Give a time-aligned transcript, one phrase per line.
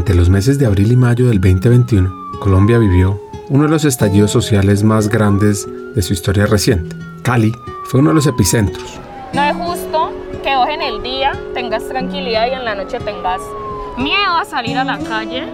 [0.00, 4.30] Durante los meses de abril y mayo del 2021, Colombia vivió uno de los estallidos
[4.30, 6.96] sociales más grandes de su historia reciente.
[7.22, 7.52] Cali
[7.84, 8.98] fue uno de los epicentros.
[9.34, 10.10] No es justo
[10.42, 13.42] que hoy en el día tengas tranquilidad y en la noche tengas
[13.98, 15.44] miedo a salir a la calle,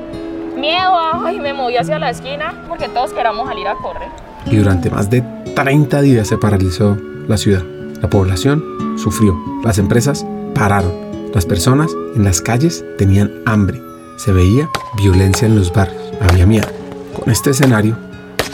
[0.56, 4.10] miedo a, ay, me moví hacia la esquina, porque todos queramos salir a correr.
[4.48, 5.22] Y durante más de
[5.56, 7.64] 30 días se paralizó la ciudad.
[8.00, 8.63] La población
[8.96, 10.24] sufrió, las empresas
[10.54, 10.93] pararon,
[11.35, 13.82] las personas en las calles tenían hambre,
[14.16, 16.66] se veía violencia en los barrios, había miedo.
[17.14, 17.96] Con este escenario,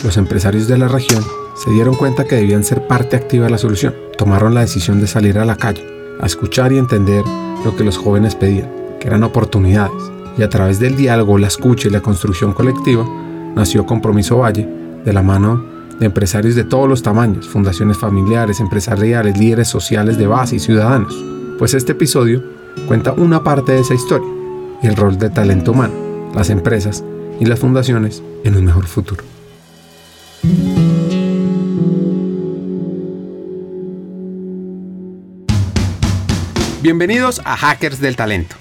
[0.05, 3.59] los empresarios de la región se dieron cuenta que debían ser parte activa de la
[3.59, 3.95] solución.
[4.19, 5.87] Tomaron la decisión de salir a la calle,
[6.21, 7.25] a escuchar y entender
[7.65, 8.71] lo que los jóvenes pedían,
[9.01, 10.11] que eran oportunidades.
[10.37, 13.05] Y a través del diálogo, la escucha y la construcción colectiva,
[13.55, 14.69] nació Compromiso Valle,
[15.05, 15.65] de la mano
[15.99, 21.15] de empresarios de todos los tamaños, fundaciones familiares, empresariales, líderes sociales de base y ciudadanos.
[21.59, 22.43] Pues este episodio
[22.89, 24.42] cuenta una parte de esa historia
[24.83, 25.95] y el rol de talento humano,
[26.35, 27.05] las empresas
[27.39, 29.25] y las fundaciones en un mejor futuro.
[36.83, 38.57] Bienvenidos a Hackers del Talento,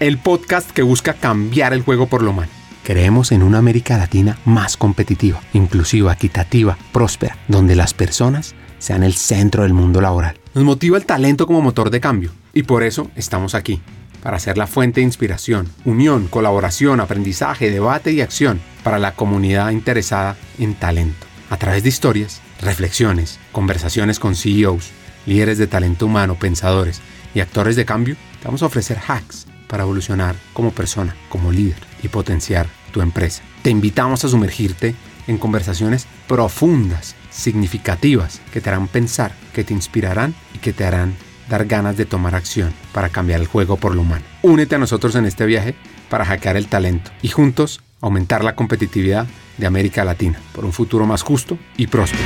[0.00, 2.50] el podcast que busca cambiar el juego por lo humano.
[2.82, 9.14] Creemos en una América Latina más competitiva, inclusiva, equitativa, próspera, donde las personas sean el
[9.14, 10.38] centro del mundo laboral.
[10.54, 13.82] Nos motiva el talento como motor de cambio y por eso estamos aquí,
[14.26, 19.70] para ser la fuente de inspiración, unión, colaboración, aprendizaje, debate y acción para la comunidad
[19.70, 21.28] interesada en talento.
[21.48, 24.90] A través de historias, reflexiones, conversaciones con CEOs,
[25.26, 27.02] líderes de talento humano, pensadores
[27.36, 31.78] y actores de cambio, te vamos a ofrecer hacks para evolucionar como persona, como líder
[32.02, 33.44] y potenciar tu empresa.
[33.62, 34.96] Te invitamos a sumergirte
[35.28, 41.14] en conversaciones profundas, significativas, que te harán pensar, que te inspirarán y que te harán
[41.48, 44.24] dar ganas de tomar acción para cambiar el juego por lo humano.
[44.42, 45.74] Únete a nosotros en este viaje
[46.08, 49.26] para hackear el talento y juntos aumentar la competitividad
[49.58, 52.24] de América Latina por un futuro más justo y próspero.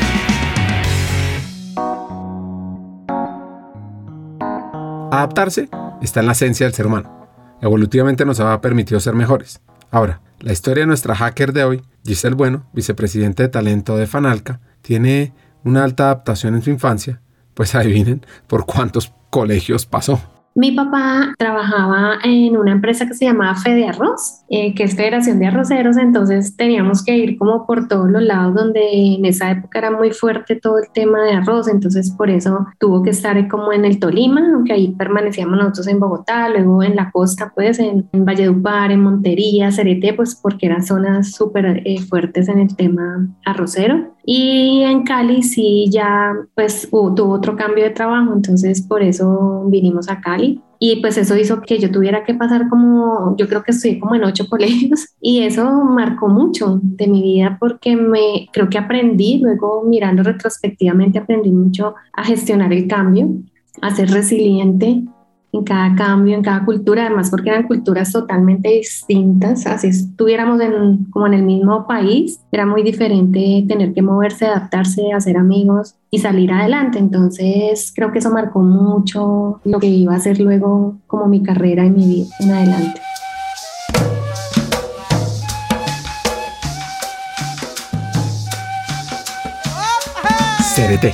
[5.13, 5.69] Adaptarse
[6.03, 7.29] está en la esencia del ser humano.
[7.61, 9.61] Evolutivamente nos ha permitido ser mejores.
[9.91, 14.61] Ahora, la historia de nuestra hacker de hoy, Giselle Bueno, vicepresidente de talento de Fanalca,
[14.83, 15.35] tiene
[15.65, 17.21] una alta adaptación en su infancia,
[17.61, 20.19] pues adivinen por cuántos colegios pasó.
[20.55, 25.39] Mi papá trabajaba en una empresa que se llamaba Fede Arroz, eh, que es Federación
[25.39, 29.79] de Arroceros, entonces teníamos que ir como por todos los lados donde en esa época
[29.79, 33.75] era muy fuerte todo el tema de arroz, entonces por eso tuvo que estar como
[33.75, 38.09] en el Tolima, aunque ahí permanecíamos nosotros en Bogotá, luego en la costa, pues en,
[38.13, 44.15] Valledupar, en Montería, Cerete, pues porque eran zonas súper eh, fuertes en el tema arrocero.
[44.25, 50.09] Y en Cali sí ya pues tuvo otro cambio de trabajo, entonces por eso vinimos
[50.09, 50.61] a Cali.
[50.83, 54.15] Y pues eso hizo que yo tuviera que pasar como, yo creo que estoy como
[54.15, 59.41] en ocho colegios y eso marcó mucho de mi vida porque me creo que aprendí,
[59.43, 63.29] luego mirando retrospectivamente aprendí mucho a gestionar el cambio,
[63.83, 65.05] a ser resiliente,
[65.53, 71.07] en cada cambio, en cada cultura, además porque eran culturas totalmente distintas, así estuviéramos en,
[71.11, 76.19] como en el mismo país, era muy diferente tener que moverse, adaptarse, hacer amigos y
[76.19, 76.99] salir adelante.
[76.99, 81.85] Entonces creo que eso marcó mucho lo que iba a ser luego como mi carrera
[81.85, 83.01] y mi vida en adelante.
[90.77, 91.13] CRT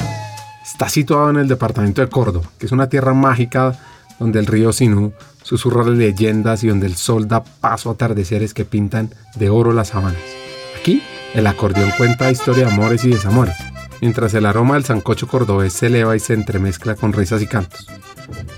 [0.62, 3.74] está situado en el departamento de Córdoba, que es una tierra mágica
[4.18, 5.12] donde el río Sinú
[5.42, 9.88] susurra leyendas y donde el sol da paso a atardeceres que pintan de oro las
[9.88, 10.20] sabanas.
[10.78, 11.02] Aquí,
[11.34, 13.56] el acordeón cuenta historia de amores y desamores,
[14.00, 17.86] mientras el aroma del sancocho cordobés se eleva y se entremezcla con risas y cantos.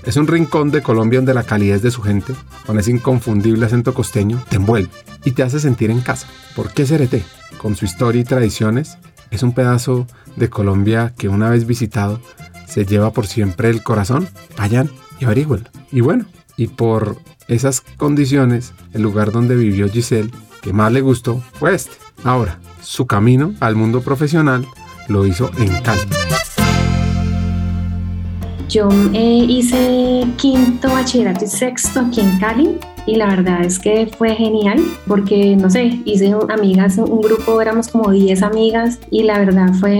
[0.03, 2.33] Es un rincón de Colombia donde la calidez de su gente,
[2.65, 4.89] con ese inconfundible acento costeño, te envuelve
[5.23, 6.27] y te hace sentir en casa.
[6.55, 7.23] ¿Por qué Cereté?
[7.61, 8.97] Con su historia y tradiciones,
[9.31, 12.19] es un pedazo de Colombia que una vez visitado
[12.67, 14.27] se lleva por siempre el corazón.
[14.57, 14.89] Vayan
[15.19, 15.69] y averigüenlo.
[15.91, 16.25] Y bueno,
[16.57, 17.17] y por
[17.47, 20.31] esas condiciones, el lugar donde vivió Giselle
[20.61, 21.93] que más le gustó fue este.
[22.23, 24.65] Ahora, su camino al mundo profesional
[25.07, 26.01] lo hizo en Cali.
[28.67, 32.77] Yo eh, hice quinto bachillerato y sexto aquí en Cali
[33.09, 37.87] y la verdad es que fue genial porque, no sé, hice amigas, un grupo, éramos
[37.87, 39.97] como 10 amigas y la verdad fue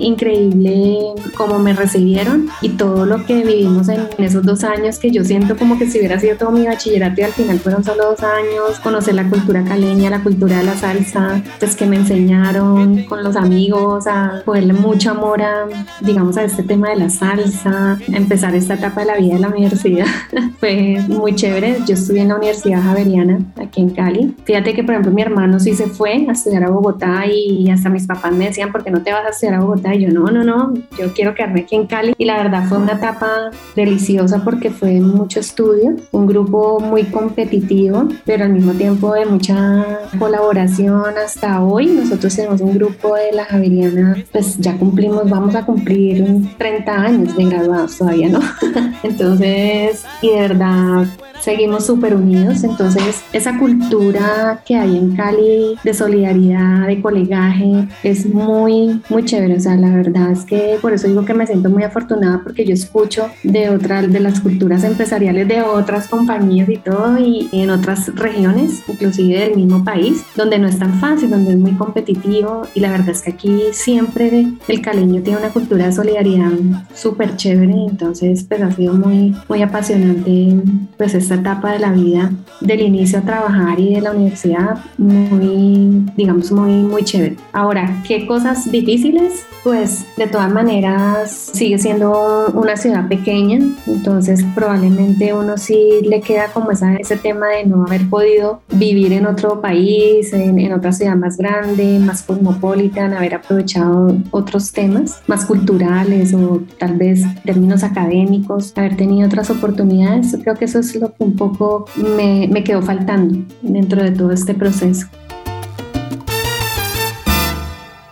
[0.00, 0.98] increíble
[1.36, 5.56] cómo me recibieron y todo lo que vivimos en esos dos años que yo siento
[5.56, 8.78] como que si hubiera sido todo mi bachillerato y al final fueron solo dos años,
[8.80, 13.34] conocer la cultura caleña, la cultura de la salsa, pues que me enseñaron con los
[13.34, 15.66] amigos a ponerle mucho amor a,
[16.00, 19.48] digamos, a este tema de la salsa, empezar esta etapa de la vida de la
[19.48, 20.06] universidad.
[20.60, 21.78] fue muy chévere.
[21.88, 24.36] Yo estudié en la universidad Universidad Javeriana aquí en Cali.
[24.44, 27.88] Fíjate que, por ejemplo, mi hermano sí se fue a estudiar a Bogotá y hasta
[27.88, 29.94] mis papás me decían, ¿por qué no te vas a estudiar a Bogotá?
[29.94, 32.12] Y yo, no, no, no, yo quiero quedarme aquí en Cali.
[32.18, 38.08] Y la verdad fue una etapa deliciosa porque fue mucho estudio, un grupo muy competitivo,
[38.26, 41.86] pero al mismo tiempo de mucha colaboración hasta hoy.
[41.86, 46.26] Nosotros tenemos un grupo de la Javeriana, pues ya cumplimos, vamos a cumplir
[46.58, 48.40] 30 años de graduados todavía, ¿no?
[49.02, 51.06] Entonces, y de verdad
[51.42, 52.41] seguimos súper unidos.
[52.50, 59.56] Entonces, esa cultura que hay en Cali de solidaridad, de colegaje, es muy, muy chévere.
[59.56, 62.64] O sea, la verdad es que por eso digo que me siento muy afortunada porque
[62.64, 67.70] yo escucho de otras, de las culturas empresariales de otras compañías y todo, y en
[67.70, 72.62] otras regiones, inclusive del mismo país, donde no es tan fácil, donde es muy competitivo.
[72.74, 76.52] Y la verdad es que aquí siempre el caleño tiene una cultura de solidaridad
[76.94, 77.74] súper chévere.
[77.88, 80.56] Entonces, pues ha sido muy, muy apasionante,
[80.96, 82.21] pues, esta etapa de la vida,
[82.60, 87.36] del inicio a trabajar y de la universidad, muy, digamos, muy, muy chévere.
[87.52, 89.44] Ahora, ¿qué cosas difíciles?
[89.64, 96.48] Pues de todas maneras sigue siendo una ciudad pequeña, entonces probablemente uno sí le queda
[96.52, 100.92] como esa, ese tema de no haber podido vivir en otro país, en, en otra
[100.92, 107.84] ciudad más grande, más cosmopolitan, haber aprovechado otros temas más culturales o tal vez términos
[107.84, 110.36] académicos, haber tenido otras oportunidades.
[110.42, 111.86] Creo que eso es lo que un poco
[112.16, 115.06] me, quedó faltando dentro de todo este proceso.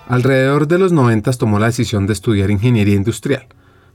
[0.09, 3.47] Alrededor de los 90 tomó la decisión de estudiar ingeniería industrial,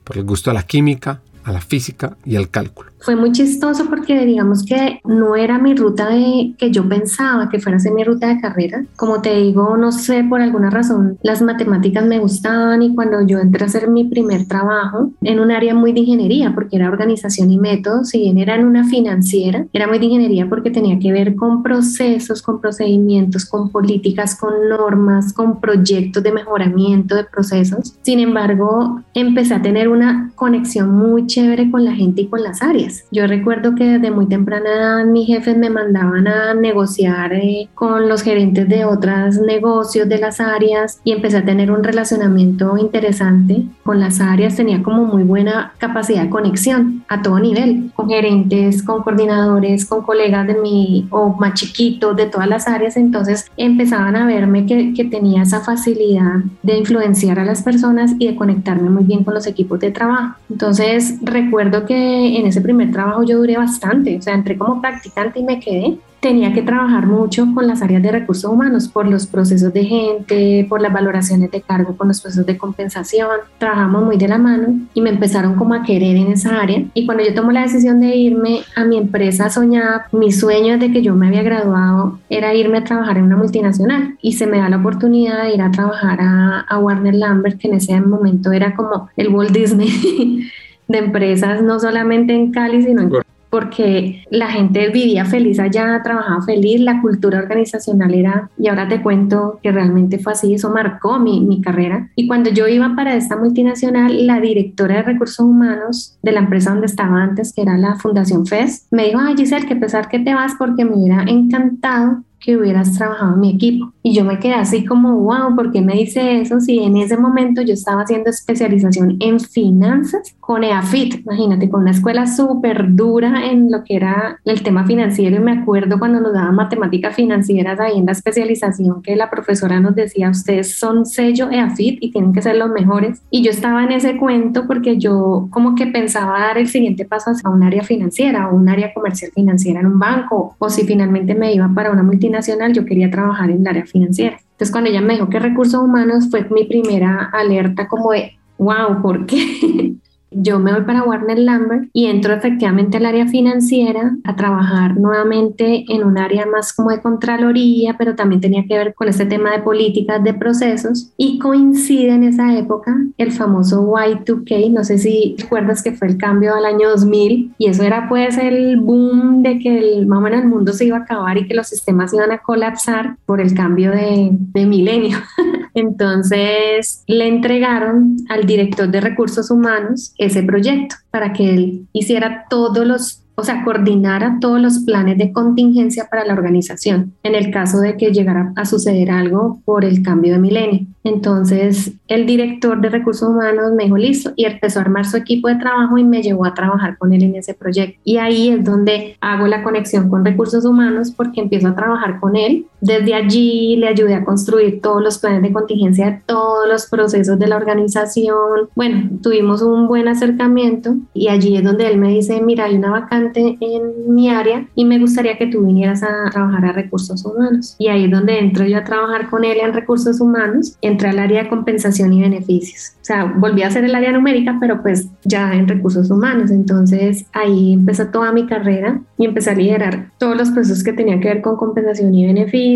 [0.03, 2.91] por el gusto a la química, a la física y al cálculo.
[2.99, 7.59] Fue muy chistoso porque digamos que no era mi ruta de que yo pensaba que
[7.59, 8.83] fuera a ser mi ruta de carrera.
[8.95, 13.37] Como te digo, no sé, por alguna razón las matemáticas me gustaban y cuando yo
[13.37, 17.51] entré a hacer mi primer trabajo en un área muy de ingeniería, porque era organización
[17.51, 21.11] y métodos, si bien era en una financiera, era muy de ingeniería porque tenía que
[21.11, 27.93] ver con procesos, con procedimientos, con políticas, con normas, con proyectos de mejoramiento de procesos.
[28.01, 32.61] Sin embargo, empecé a tener una conexión muy chévere con la gente y con las
[32.61, 33.03] áreas.
[33.11, 38.07] Yo recuerdo que desde muy temprana edad mis jefes me mandaban a negociar eh, con
[38.07, 43.65] los gerentes de otros negocios de las áreas y empecé a tener un relacionamiento interesante
[43.83, 44.55] con las áreas.
[44.55, 50.03] Tenía como muy buena capacidad de conexión a todo nivel, con gerentes, con coordinadores, con
[50.03, 52.95] colegas de mi o más chiquitos de todas las áreas.
[52.95, 58.27] Entonces empezaban a verme que, que tenía esa facilidad de influenciar a las personas y
[58.27, 60.35] de conectarme muy bien con los equipos de trabajo.
[60.49, 65.39] Entonces recuerdo que en ese primer trabajo yo duré bastante, o sea, entré como practicante
[65.39, 65.97] y me quedé.
[66.19, 70.65] Tenía que trabajar mucho con las áreas de recursos humanos por los procesos de gente,
[70.67, 73.27] por las valoraciones de cargo, con los procesos de compensación.
[73.59, 76.83] Trabajamos muy de la mano y me empezaron como a querer en esa área.
[76.95, 80.91] Y cuando yo tomo la decisión de irme a mi empresa soñada, mi sueño desde
[80.91, 84.57] que yo me había graduado era irme a trabajar en una multinacional y se me
[84.57, 88.51] da la oportunidad de ir a trabajar a, a Warner Lambert, que en ese momento
[88.51, 90.49] era como el Walt Disney
[90.87, 93.11] de empresas, no solamente en Cali, sino en
[93.55, 99.01] porque la gente vivía feliz allá, trabajaba feliz, la cultura organizacional era, y ahora te
[99.01, 102.09] cuento que realmente fue así, eso marcó mi, mi carrera.
[102.17, 106.71] Y cuando yo iba para esta multinacional, la directora de recursos humanos de la empresa
[106.71, 110.19] donde estaba antes, que era la Fundación FES, me dijo, ay Giselle, que pesar que
[110.19, 113.93] te vas porque me hubiera encantado que hubieras trabajado en mi equipo.
[114.07, 116.59] Y yo me quedé así como, wow, ¿por qué me dice eso?
[116.59, 121.89] Si en ese momento yo estaba haciendo especialización en finanzas con EAFIT, imagínate, con una
[121.89, 125.37] escuela súper dura en lo que era el tema financiero.
[125.37, 129.79] Y me acuerdo cuando nos daban matemáticas financieras ahí en la especialización que la profesora
[129.79, 133.23] nos decía, ustedes son sello EAFIT y tienen que ser los mejores.
[133.31, 137.31] Y yo estaba en ese cuento porque yo como que pensaba dar el siguiente paso
[137.31, 141.33] hacia un área financiera o un área comercial financiera en un banco, o si finalmente
[141.33, 143.94] me iba para una multinacional, yo quería trabajar en el área financiera.
[144.03, 149.01] Entonces, cuando ella me dijo que recursos humanos fue mi primera alerta como de, wow,
[149.01, 149.93] ¿por qué?
[150.31, 155.85] yo me voy para Warner Lambert y entro efectivamente al área financiera a trabajar nuevamente
[155.87, 159.51] en un área más como de contraloría, pero también tenía que ver con este tema
[159.51, 165.35] de políticas de procesos y coincide en esa época el famoso Y2K, no sé si
[165.37, 169.59] recuerdas que fue el cambio al año 2000 y eso era pues el boom de
[169.59, 172.13] que el, más o menos el mundo se iba a acabar y que los sistemas
[172.13, 175.17] iban a colapsar por el cambio de, de milenio.
[175.75, 182.85] Entonces le entregaron al director de recursos humanos ese proyecto para que él hiciera todos
[182.85, 187.79] los o sea, coordinara todos los planes de contingencia para la organización en el caso
[187.79, 190.87] de que llegara a suceder algo por el cambio de milenio.
[191.03, 195.49] Entonces, el director de recursos humanos me dijo, listo, y empezó a armar su equipo
[195.49, 197.99] de trabajo y me llevó a trabajar con él en ese proyecto.
[198.03, 202.35] Y ahí es donde hago la conexión con recursos humanos porque empiezo a trabajar con
[202.35, 202.65] él.
[202.85, 207.39] Desde allí le ayudé a construir todos los planes de contingencia de todos los procesos
[207.39, 208.69] de la organización.
[208.75, 212.91] Bueno, tuvimos un buen acercamiento y allí es donde él me dice, mira, hay una
[212.91, 217.75] vacante en mi área y me gustaría que tú vinieras a trabajar a recursos humanos.
[217.79, 220.77] Y ahí es donde entro yo a trabajar con él en recursos humanos.
[220.81, 222.93] Entré al área de compensación y beneficios.
[223.01, 226.51] O sea, volví a hacer el área numérica, pero pues ya en recursos humanos.
[226.51, 231.19] Entonces ahí empezó toda mi carrera y empecé a liderar todos los procesos que tenían
[231.19, 232.74] que ver con compensación y beneficios,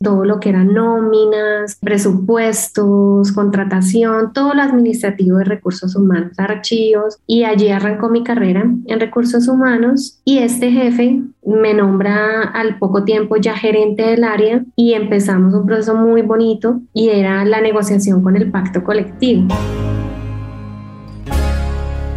[0.00, 7.18] todo lo que eran nóminas, presupuestos, contratación, todo lo administrativo de recursos humanos, archivos.
[7.26, 13.04] Y allí arrancó mi carrera en recursos humanos y este jefe me nombra al poco
[13.04, 18.22] tiempo ya gerente del área y empezamos un proceso muy bonito y era la negociación
[18.22, 19.48] con el pacto colectivo.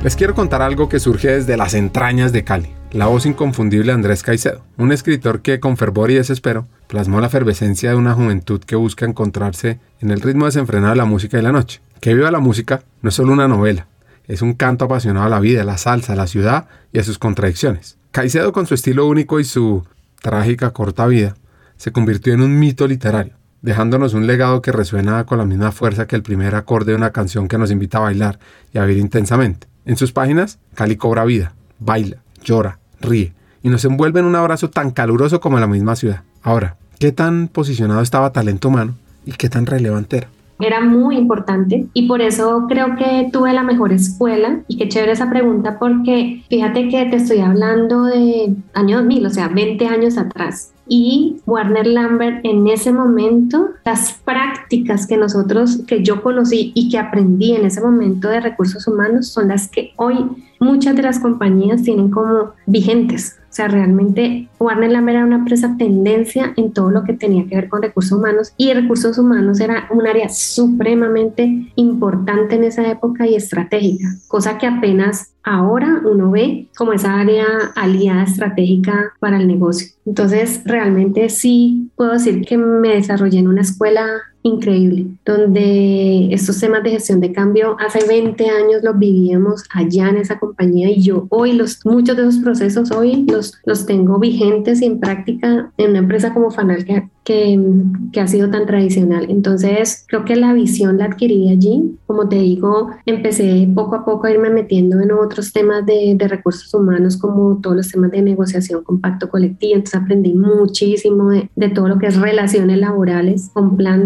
[0.03, 2.76] Les quiero contar algo que surge desde las entrañas de Cali.
[2.93, 7.27] La voz inconfundible de Andrés Caicedo, un escritor que con fervor y desespero plasmó la
[7.27, 11.43] efervescencia de una juventud que busca encontrarse en el ritmo desenfrenado de la música de
[11.43, 11.81] la noche.
[11.99, 13.87] Que viva la música no es solo una novela,
[14.25, 17.03] es un canto apasionado a la vida, a la salsa, a la ciudad y a
[17.03, 17.97] sus contradicciones.
[18.11, 19.83] Caicedo con su estilo único y su
[20.21, 21.35] trágica corta vida
[21.75, 26.07] se convirtió en un mito literario, dejándonos un legado que resuena con la misma fuerza
[26.07, 28.39] que el primer acorde de una canción que nos invita a bailar
[28.73, 29.67] y a vivir intensamente.
[29.83, 34.69] En sus páginas, Cali cobra vida, baila, llora, ríe y nos envuelve en un abrazo
[34.69, 36.21] tan caluroso como la misma ciudad.
[36.41, 40.29] Ahora, ¿qué tan posicionado estaba talento humano y qué tan relevante era?
[40.59, 45.11] era muy importante y por eso creo que tuve la mejor escuela y qué chévere
[45.11, 50.17] esa pregunta porque fíjate que te estoy hablando de año 2000, o sea, 20 años
[50.17, 50.73] atrás.
[50.89, 56.97] Y Warner Lambert en ese momento, las prácticas que nosotros, que yo conocí y que
[56.97, 60.17] aprendí en ese momento de recursos humanos son las que hoy
[60.59, 63.37] muchas de las compañías tienen como vigentes.
[63.57, 67.69] Sea, realmente Warner Lambert era una empresa tendencia en todo lo que tenía que ver
[67.69, 73.33] con recursos humanos y recursos humanos era un área supremamente importante en esa época y
[73.33, 79.87] estratégica, cosa que apenas ahora uno ve como esa área aliada estratégica para el negocio.
[80.05, 84.05] Entonces, realmente sí puedo decir que me desarrollé en una escuela
[84.47, 90.17] increíble, donde estos temas de gestión de cambio hace 20 años los vivíamos allá en
[90.17, 94.81] esa compañía y yo hoy los muchos de esos procesos hoy los, los tengo vigentes
[94.81, 99.27] y en práctica en una empresa como Fanal que, que, ha sido tan tradicional.
[99.29, 101.97] Entonces creo que la visión la adquirí allí.
[102.07, 106.27] Como te digo, empecé poco a poco a irme metiendo en otros temas de, de
[106.27, 109.75] recursos humanos como todos los temas de negociación con pacto colectivo.
[109.75, 113.97] Entonces aprendí muchísimo de, de todo lo que es relaciones laborales con planta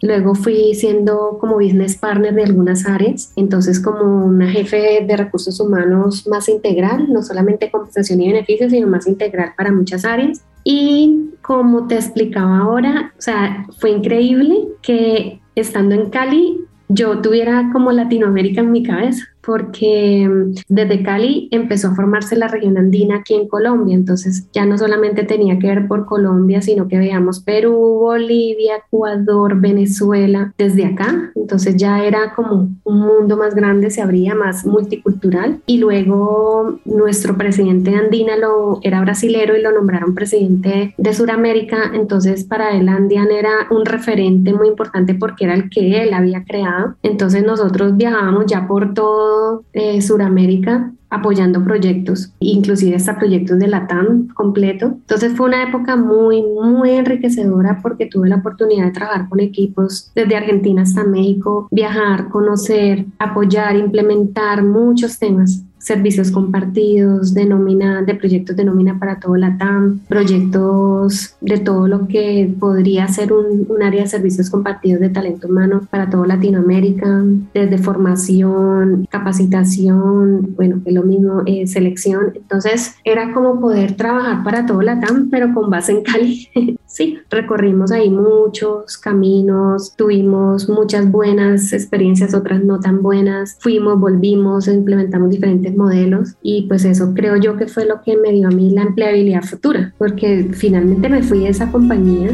[0.00, 5.58] Luego fui siendo como business partner de algunas áreas, entonces como una jefe de recursos
[5.60, 10.42] humanos más integral, no solamente compensación y beneficios, sino más integral para muchas áreas.
[10.64, 17.70] Y como te explicaba ahora, o sea, fue increíble que estando en Cali yo tuviera
[17.72, 23.16] como Latinoamérica en mi cabeza porque mm, desde Cali empezó a formarse la región andina
[23.16, 27.40] aquí en Colombia, entonces ya no solamente tenía que ver por Colombia, sino que veíamos
[27.40, 34.02] Perú, Bolivia, Ecuador, Venezuela, desde acá, entonces ya era como un mundo más grande, se
[34.02, 35.60] abría más multicultural.
[35.66, 42.44] Y luego nuestro presidente andina lo era brasilero y lo nombraron presidente de Sudamérica, entonces
[42.44, 46.94] para él Andian era un referente muy importante porque era el que él había creado,
[47.02, 49.31] entonces nosotros viajábamos ya por todo
[49.72, 54.86] eh, Suramérica apoyando proyectos, inclusive hasta proyectos de la TAM completo.
[54.86, 60.10] Entonces fue una época muy, muy enriquecedora porque tuve la oportunidad de trabajar con equipos
[60.14, 68.14] desde Argentina hasta México, viajar, conocer, apoyar, implementar muchos temas servicios compartidos, de nómina, de
[68.14, 73.66] proyectos de nómina para todo la TAM, proyectos de todo lo que podría ser un,
[73.68, 80.80] un, área de servicios compartidos de talento humano para todo Latinoamérica, desde formación, capacitación, bueno,
[80.84, 82.32] que lo mismo, eh, selección.
[82.34, 86.48] Entonces era como poder trabajar para todo la TAM, pero con base en Cali.
[86.86, 94.68] sí, recorrimos ahí muchos caminos, tuvimos muchas buenas experiencias, otras no tan buenas, fuimos, volvimos,
[94.68, 98.50] implementamos diferentes modelos y pues eso creo yo que fue lo que me dio a
[98.50, 102.30] mí la empleabilidad futura, porque finalmente me fui de esa compañía.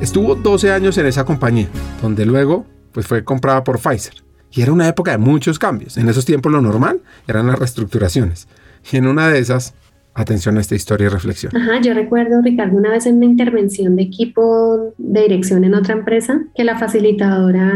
[0.00, 1.68] Estuvo 12 años en esa compañía,
[2.00, 4.14] donde luego pues fue comprada por Pfizer
[4.50, 5.96] Y era una época de muchos cambios.
[5.96, 8.48] En esos tiempos lo normal eran las reestructuraciones.
[8.90, 9.74] Y en una de esas,
[10.22, 11.56] atención a esta historia y reflexión.
[11.56, 15.94] Ajá, yo recuerdo, Ricardo, una vez en una intervención de equipo de dirección en otra
[15.94, 17.72] empresa, que la facilitadora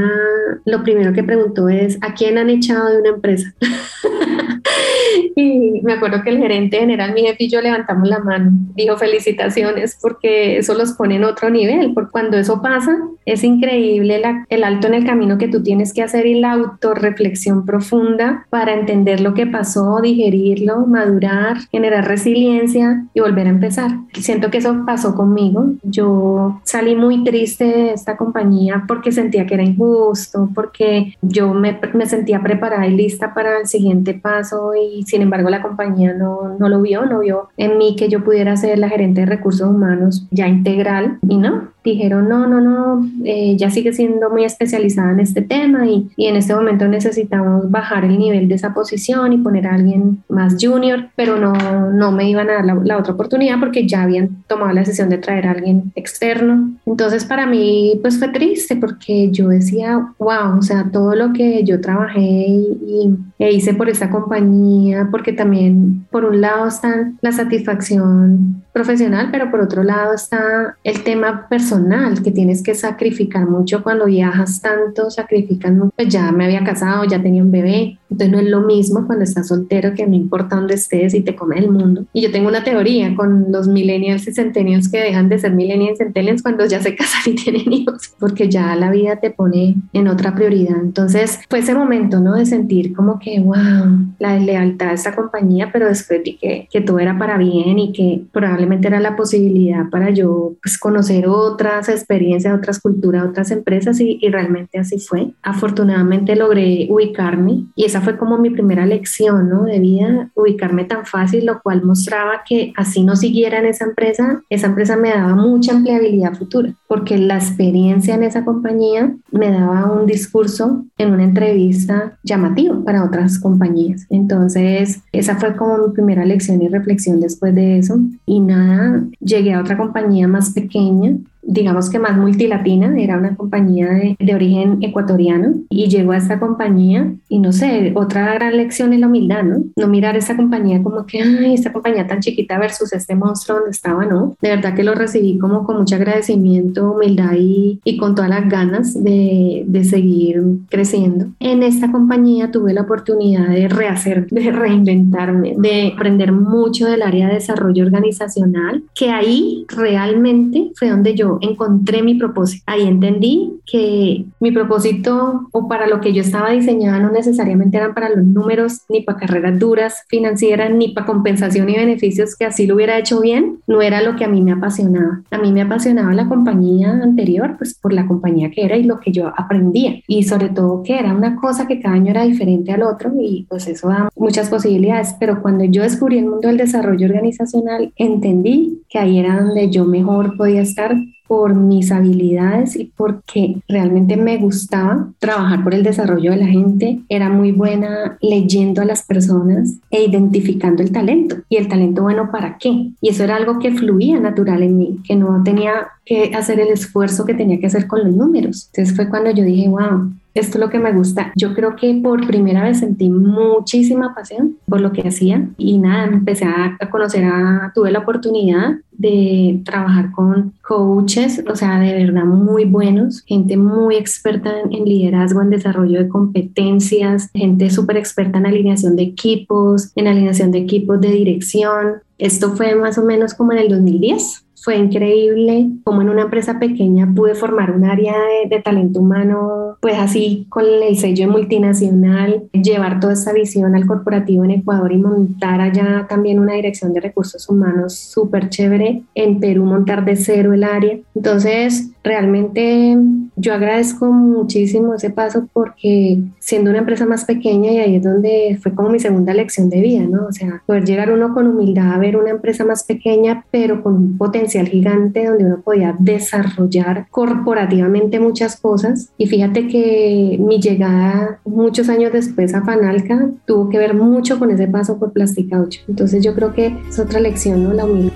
[0.65, 3.53] lo primero que preguntó es, ¿a quién han echado de una empresa?
[5.37, 8.51] y me acuerdo que el gerente general, mi jefe y yo levantamos la mano.
[8.75, 11.93] Dijo felicitaciones porque eso los pone en otro nivel.
[11.95, 16.03] Porque cuando eso pasa, es increíble el alto en el camino que tú tienes que
[16.03, 23.21] hacer y la autorreflexión profunda para entender lo que pasó, digerirlo, madurar, generar resiliencia y
[23.21, 23.91] volver a empezar.
[24.15, 25.67] Siento que eso pasó conmigo.
[25.83, 31.79] Yo salí muy triste de esta compañía porque sentía que era injusto, porque yo me,
[31.95, 36.57] me sentía preparada y lista para el siguiente paso y sin embargo la compañía no,
[36.59, 39.69] no lo vio, no vio en mí que yo pudiera ser la gerente de recursos
[39.69, 45.13] humanos ya integral y no, dijeron, no, no, no, eh, ya sigue siendo muy especializada
[45.13, 49.33] en este tema y, y, en este momento necesitamos bajar el nivel de esa posición
[49.33, 51.53] y poner a alguien más junior, pero no,
[51.91, 55.09] no me iban a dar la, la, otra oportunidad porque ya habían tomado la decisión
[55.09, 56.73] de traer a alguien externo.
[56.87, 61.65] Entonces para mí pues fue triste porque yo decía, wow, o sea, todo lo que
[61.65, 67.33] yo trabajé y, e hice por esta compañía, porque también por un lado está la
[67.33, 73.83] satisfacción profesional, pero por otro lado está el tema personal, que tienes que sacrificar mucho
[73.83, 75.93] cuando viajas tanto, sacrificas mucho.
[75.97, 79.25] Pues ya me había casado, ya tenía un bebé, entonces no es lo mismo cuando
[79.25, 82.02] estás soltero, que no importa dónde estés y te come el mundo.
[82.13, 86.01] Y yo tengo una teoría con los millennials y centennials que dejan de ser millennials
[86.01, 89.77] y centennials cuando ya se casan y tienen hijos, porque ya la vida te pone
[89.93, 90.77] en otra prioridad.
[90.81, 92.35] Entonces fue ese momento, ¿no?
[92.35, 96.81] De sentir como que, wow, la lealtad de esta compañía, pero después vi que, que
[96.81, 101.89] todo era para bien y que probablemente era la posibilidad para yo pues, conocer otras
[101.89, 105.33] experiencias, otras culturas, otras empresas y, y, realmente así fue.
[105.43, 109.65] Afortunadamente logré ubicarme y esa fue como mi primera lección ¿no?
[109.65, 114.43] de vida, ubicarme tan fácil, lo cual mostraba que así no siguiera en esa empresa,
[114.49, 119.93] esa empresa me daba mucha empleabilidad futura, porque la experiencia en esa compañía me daba
[119.93, 124.07] un discurso en una entrevista llamativo para otras compañías.
[124.09, 127.99] Entonces, esa fue como mi primera lección y reflexión después de eso.
[128.25, 133.89] Y nada, llegué a otra compañía más pequeña digamos que más multilatina, era una compañía
[133.89, 139.01] de, origen ecuatoriano y llegó a esta compañía y no sé, otra gran lección es
[139.01, 139.65] la humildad, ¿no?
[139.77, 143.73] No mirar esta compañía como que, ay, esta compañía tan chiquita versus este monstruo donde
[143.73, 144.37] estaba, ¿no?
[144.41, 148.49] De verdad que lo recibí como con mucho agradecimiento, humildad y, y con todas las
[148.49, 151.27] ganas de, de seguir creciendo.
[151.41, 157.29] En esta compañía tuve la oportunidad de rehacer, de reinventarme, de aprender mucho del área
[157.29, 162.63] de desarrollo organizacional, que ahí realmente fue donde yo encontré mi propósito.
[162.67, 167.95] Ahí entendí que mi propósito o para lo que yo estaba diseñada no necesariamente eran
[167.95, 172.67] para los números, ni para carreras duras financieras, ni para compensación y beneficios, que así
[172.67, 175.23] lo hubiera hecho bien, no era lo que a mí me apasionaba.
[175.31, 179.01] A mí me apasionaba la compañía anterior, pues por la compañía que era y lo
[179.01, 180.01] que yo aprendía.
[180.07, 183.47] Y sobre todo que era una cosa que cada año era diferente al otro y
[183.49, 185.15] pues eso da muchas posibilidades.
[185.19, 189.85] Pero cuando yo descubrí el mundo del desarrollo organizacional, entendí que ahí era donde yo
[189.85, 190.97] mejor podía estar
[191.33, 197.01] por mis habilidades y porque realmente me gustaba trabajar por el desarrollo de la gente.
[197.09, 201.37] Era muy buena leyendo a las personas e identificando el talento.
[201.49, 202.91] Y el talento bueno para qué.
[203.01, 206.69] Y eso era algo que fluía natural en mí, que no tenía que hacer el
[206.69, 208.69] esfuerzo que tenía que hacer con los números.
[208.73, 211.33] Entonces fue cuando yo dije, wow, esto es lo que me gusta.
[211.37, 216.05] Yo creo que por primera vez sentí muchísima pasión por lo que hacía y nada,
[216.05, 222.25] empecé a, conocer a, tuve la oportunidad de trabajar con coaches, o sea, de verdad
[222.25, 228.47] muy buenos, gente muy experta en, liderazgo, en desarrollo de competencias, gente súper experta en
[228.47, 231.95] alineación de equipos, en alineación de equipos de dirección.
[232.19, 236.59] Esto fue más o menos como en el 2010 fue increíble como en una empresa
[236.59, 242.45] pequeña pude formar un área de, de, talento humano, pues así con el sello multinacional,
[242.53, 247.01] llevar toda esa visión al corporativo en Ecuador y montar allá también una dirección de
[247.01, 249.03] recursos humanos súper chévere.
[249.15, 250.99] En Perú montar de cero el área.
[251.15, 252.97] Entonces, realmente
[253.37, 258.59] yo agradezco muchísimo ese paso porque siendo una empresa más pequeña y ahí es donde
[258.63, 260.27] fue como mi segunda lección de vida, ¿no?
[260.27, 263.95] O sea, poder llegar uno con humildad a ver una empresa más pequeña, pero con
[263.95, 269.13] un potencial gigante donde uno podía desarrollar corporativamente muchas cosas.
[269.19, 274.51] Y fíjate que mi llegada muchos años después a Fanalca tuvo que ver mucho con
[274.51, 275.83] ese paso por Plástica 8.
[275.89, 277.73] Entonces yo creo que es otra lección, ¿no?
[277.73, 278.13] La humildad.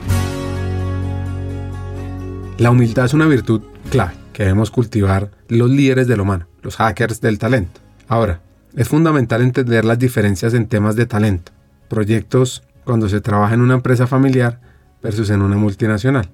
[2.59, 7.21] La humildad es una virtud clave que debemos cultivar los líderes del humano, los hackers
[7.21, 7.81] del talento.
[8.09, 8.41] Ahora,
[8.77, 11.51] Es fundamental entender las diferencias en temas de talento,
[11.89, 14.61] proyectos cuando se trabaja en una empresa familiar
[15.07, 16.29] versus en una multinacional.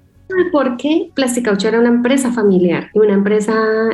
[0.51, 3.53] Porque Plasticaucho era una empresa familiar y una empresa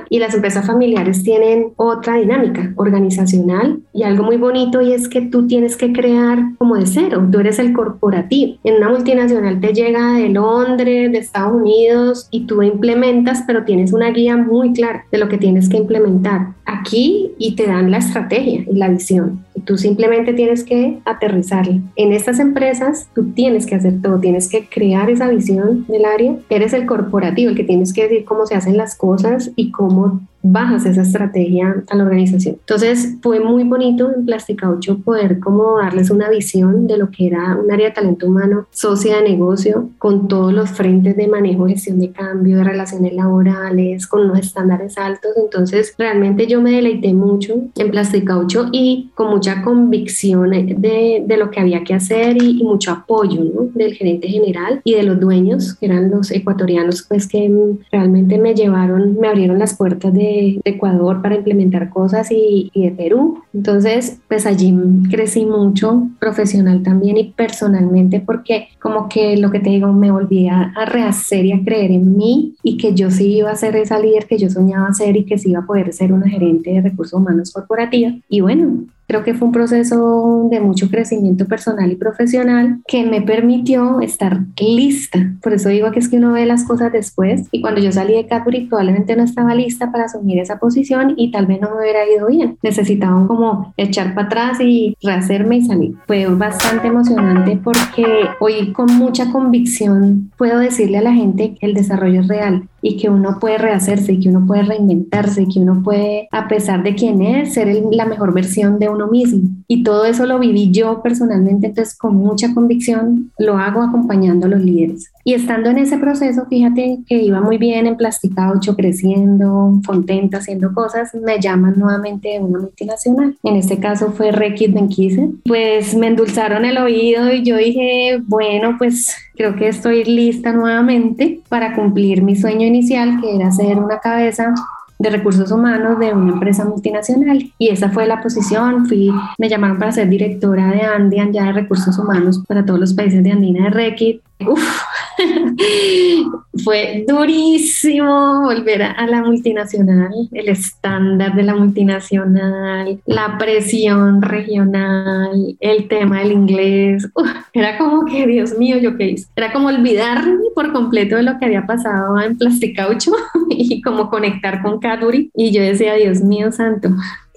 [0.10, 5.22] y las empresas familiares tienen otra dinámica organizacional y algo muy bonito y es que
[5.22, 8.58] tú tienes que crear como de cero, tú eres el corporativo.
[8.64, 13.92] En una multinacional te llega de Londres, de Estados Unidos y tú implementas, pero tienes
[13.92, 17.98] una guía muy clara de lo que tienes que implementar aquí y te dan la
[17.98, 19.46] estrategia y la visión.
[19.56, 21.80] Y tú simplemente tienes que aterrizarla.
[21.96, 26.36] En estas empresas tú tienes que hacer todo, tienes que crear esa visión del área
[26.50, 30.22] eres el corporativo, el que tienes que decir cómo se hacen las cosas y cómo
[30.42, 32.56] bajas esa estrategia a la organización.
[32.60, 37.58] Entonces fue muy bonito en Plasticaucho poder como darles una visión de lo que era
[37.62, 42.00] un área de talento humano, socia de negocio, con todos los frentes de manejo, gestión
[42.00, 45.32] de cambio, de relaciones laborales, con unos estándares altos.
[45.38, 51.52] Entonces realmente yo me deleité mucho en Plasticaucho y con mucha convicción de, de lo
[51.52, 53.70] que había que hacer y, mucho apoyo ¿no?
[53.74, 57.52] del gerente general y de los dueños, que eran los ecuatorianos, pues que
[57.92, 60.29] realmente me llevaron, me abrieron las puertas de
[60.66, 63.42] Ecuador para implementar cosas y, de Perú.
[63.54, 64.74] Entonces, pues allí
[65.10, 70.48] crecí mucho profesional también y personalmente porque como que lo que te digo, me volví
[70.48, 73.76] a, a rehacer y a creer en mí y que yo sí iba a ser
[73.76, 76.72] esa líder que yo soñaba ser y que sí iba a poder ser una gerente
[76.72, 78.12] de recursos humanos corporativa.
[78.30, 83.24] Y bueno, Creo que fue un proceso de mucho crecimiento personal y profesional que me
[83.24, 85.34] permitió estar lista.
[85.42, 88.14] Por eso digo que es que uno ve las cosas después y cuando yo salí
[88.14, 91.82] de Cadbury probablemente no estaba lista para asumir esa posición y tal vez no me
[91.82, 92.60] hubiera ido bien.
[92.62, 95.96] Necesitaba como echar para atrás y rehacerme y salir.
[96.06, 98.06] Fue bastante emocionante porque
[98.40, 102.98] hoy con mucha convicción puedo decirle a la gente que el desarrollo es real y
[102.98, 107.22] que uno puede rehacerse, que uno puede reinventarse, que uno puede, a pesar de quién
[107.22, 109.50] es, ser la mejor versión de uno mismo.
[109.68, 114.50] Y todo eso lo viví yo personalmente, entonces con mucha convicción lo hago acompañando a
[114.50, 115.12] los líderes.
[115.24, 120.38] Y estando en ese proceso, fíjate que iba muy bien en Plastica 8, creciendo, contenta,
[120.38, 123.38] haciendo cosas, me llaman nuevamente de una multinacional.
[123.44, 125.30] En este caso fue Rekit Benkise.
[125.46, 131.40] Pues me endulzaron el oído y yo dije, bueno, pues creo que estoy lista nuevamente
[131.48, 134.54] para cumplir mi sueño inicial, que era ser una cabeza
[135.00, 138.86] de recursos humanos de una empresa multinacional y esa fue la posición.
[138.86, 142.94] Fui, me llamaron para ser directora de Andian ya de recursos humanos para todos los
[142.94, 144.22] países de Andina de Rekit.
[146.64, 155.88] Fue durísimo volver a, la multinacional, el estándar de la multinacional, la presión regional, el
[155.88, 157.08] tema del inglés.
[157.54, 159.28] era como que, Dios mío, yo qué hice.
[159.36, 163.12] Era como olvidarme por completo de lo que había pasado en Plasticaucho
[163.50, 165.32] y como conectar con Cadbury.
[165.36, 166.90] Y yo decía, Dios mío santo,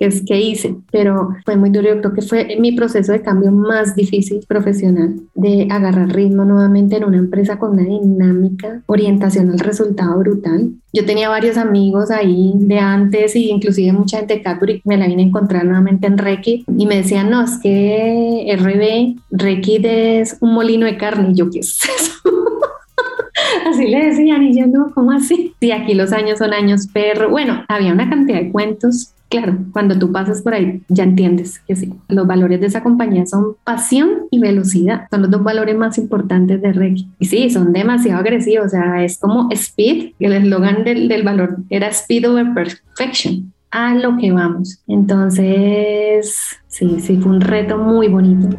[0.07, 1.89] es que hice, pero fue muy duro.
[1.89, 6.97] Yo creo que fue mi proceso de cambio más difícil profesional, de agarrar ritmo nuevamente
[6.97, 10.73] en una empresa con una dinámica, orientación al resultado brutal.
[10.93, 15.07] Yo tenía varios amigos ahí de antes y inclusive mucha gente de Cadbury me la
[15.07, 20.37] vine a encontrar nuevamente en Rekit y me decían, no, es que RB, Rekit es
[20.41, 21.31] un molino de carne.
[21.31, 22.13] Y yo, ¿qué es eso?
[23.71, 25.55] así le decían y yo no, ¿cómo así?
[25.61, 27.31] Sí, aquí los años son años perro.
[27.31, 31.75] Bueno, había una cantidad de cuentos Claro, cuando tú pasas por ahí ya entiendes que
[31.75, 35.97] sí, los valores de esa compañía son pasión y velocidad, son los dos valores más
[35.97, 37.09] importantes de Reiki.
[37.19, 41.57] Y sí, son demasiado agresivos, o sea, es como speed, el eslogan del, del valor
[41.71, 44.83] era speed over perfection, a lo que vamos.
[44.87, 48.55] Entonces, sí, sí, fue un reto muy bonito.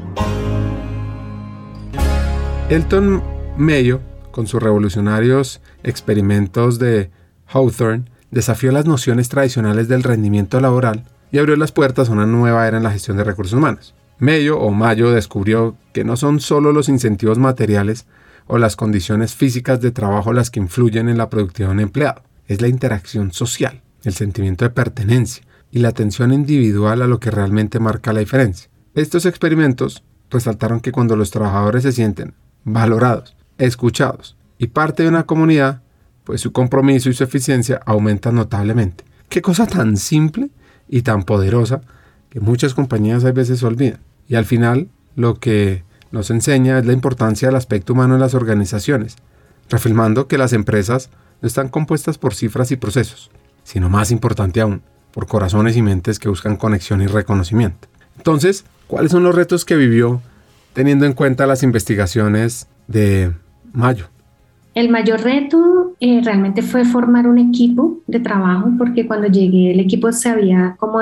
[2.72, 3.22] Elton
[3.60, 4.00] Mayo,
[4.32, 7.12] con sus revolucionarios experimentos de
[7.46, 12.68] Hawthorne, desafió las nociones tradicionales del rendimiento laboral y abrió las puertas a una nueva
[12.68, 13.94] era en la gestión de recursos humanos.
[14.18, 18.08] Mayo o Mayo descubrió que no son solo los incentivos materiales
[18.48, 22.24] o las condiciones físicas de trabajo las que influyen en la productividad de un empleado,
[22.48, 27.32] es la interacción social, el sentimiento de pertenencia y la atención individual a lo que
[27.32, 28.70] realmente marca la diferencia.
[28.96, 35.24] Estos experimentos resaltaron que cuando los trabajadores se sienten valorados, escuchados y parte de una
[35.24, 35.83] comunidad,
[36.24, 39.04] pues su compromiso y su eficiencia aumentan notablemente.
[39.30, 40.50] Qué cosa tan simple
[40.88, 41.82] y tan poderosa
[42.30, 44.00] que muchas compañías a veces olvidan.
[44.28, 48.36] Y al final lo que nos enseña es la importancia del aspecto humano en las
[48.36, 49.16] organizaciones,
[49.70, 51.10] refirmando que las empresas
[51.42, 53.32] no están compuestas por cifras y procesos,
[53.64, 54.82] sino más importante aún,
[55.12, 57.88] por corazones y mentes que buscan conexión y reconocimiento.
[58.18, 60.22] Entonces, ¿cuáles son los retos que vivió
[60.74, 63.34] teniendo en cuenta las investigaciones de
[63.74, 64.13] Mayo?
[64.74, 69.80] El mayor reto eh, realmente fue formar un equipo de trabajo porque cuando llegué el
[69.80, 71.00] equipo se había como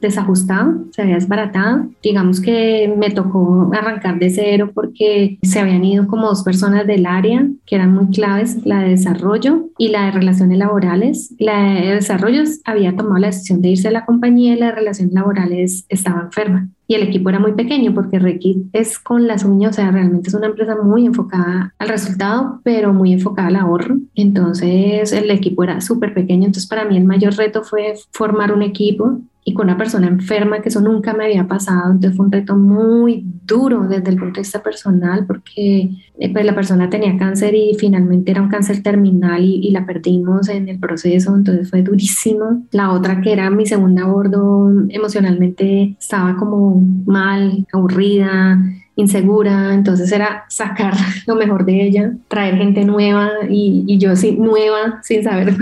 [0.00, 1.88] desajustado, se había desbaratado.
[2.02, 7.06] Digamos que me tocó arrancar de cero porque se habían ido como dos personas del
[7.06, 11.34] área que eran muy claves, la de desarrollo y la de relaciones laborales.
[11.38, 14.72] La de desarrollo había tomado la decisión de irse a la compañía y la de
[14.72, 19.44] relaciones laborales estaba enferma y el equipo era muy pequeño porque Reiki es con las
[19.44, 23.56] uñas, o sea, realmente es una empresa muy enfocada al resultado, pero muy enfocada al
[23.56, 23.96] ahorro.
[24.14, 28.62] Entonces el equipo era súper pequeño, entonces para mí el mayor reto fue formar un
[28.62, 32.32] equipo y con una persona enferma, que eso nunca me había pasado, entonces fue un
[32.32, 37.16] reto muy duro desde el punto de vista personal, porque eh, pues la persona tenía
[37.16, 41.70] cáncer y finalmente era un cáncer terminal y, y, la perdimos en el proceso, entonces
[41.70, 42.64] fue durísimo.
[42.72, 48.60] La otra que era mi segunda bordo, emocionalmente estaba como mal, aburrida,
[48.96, 50.94] insegura, entonces era sacar
[51.26, 55.54] lo mejor de ella, traer gente nueva y, y yo sí, nueva, sin saber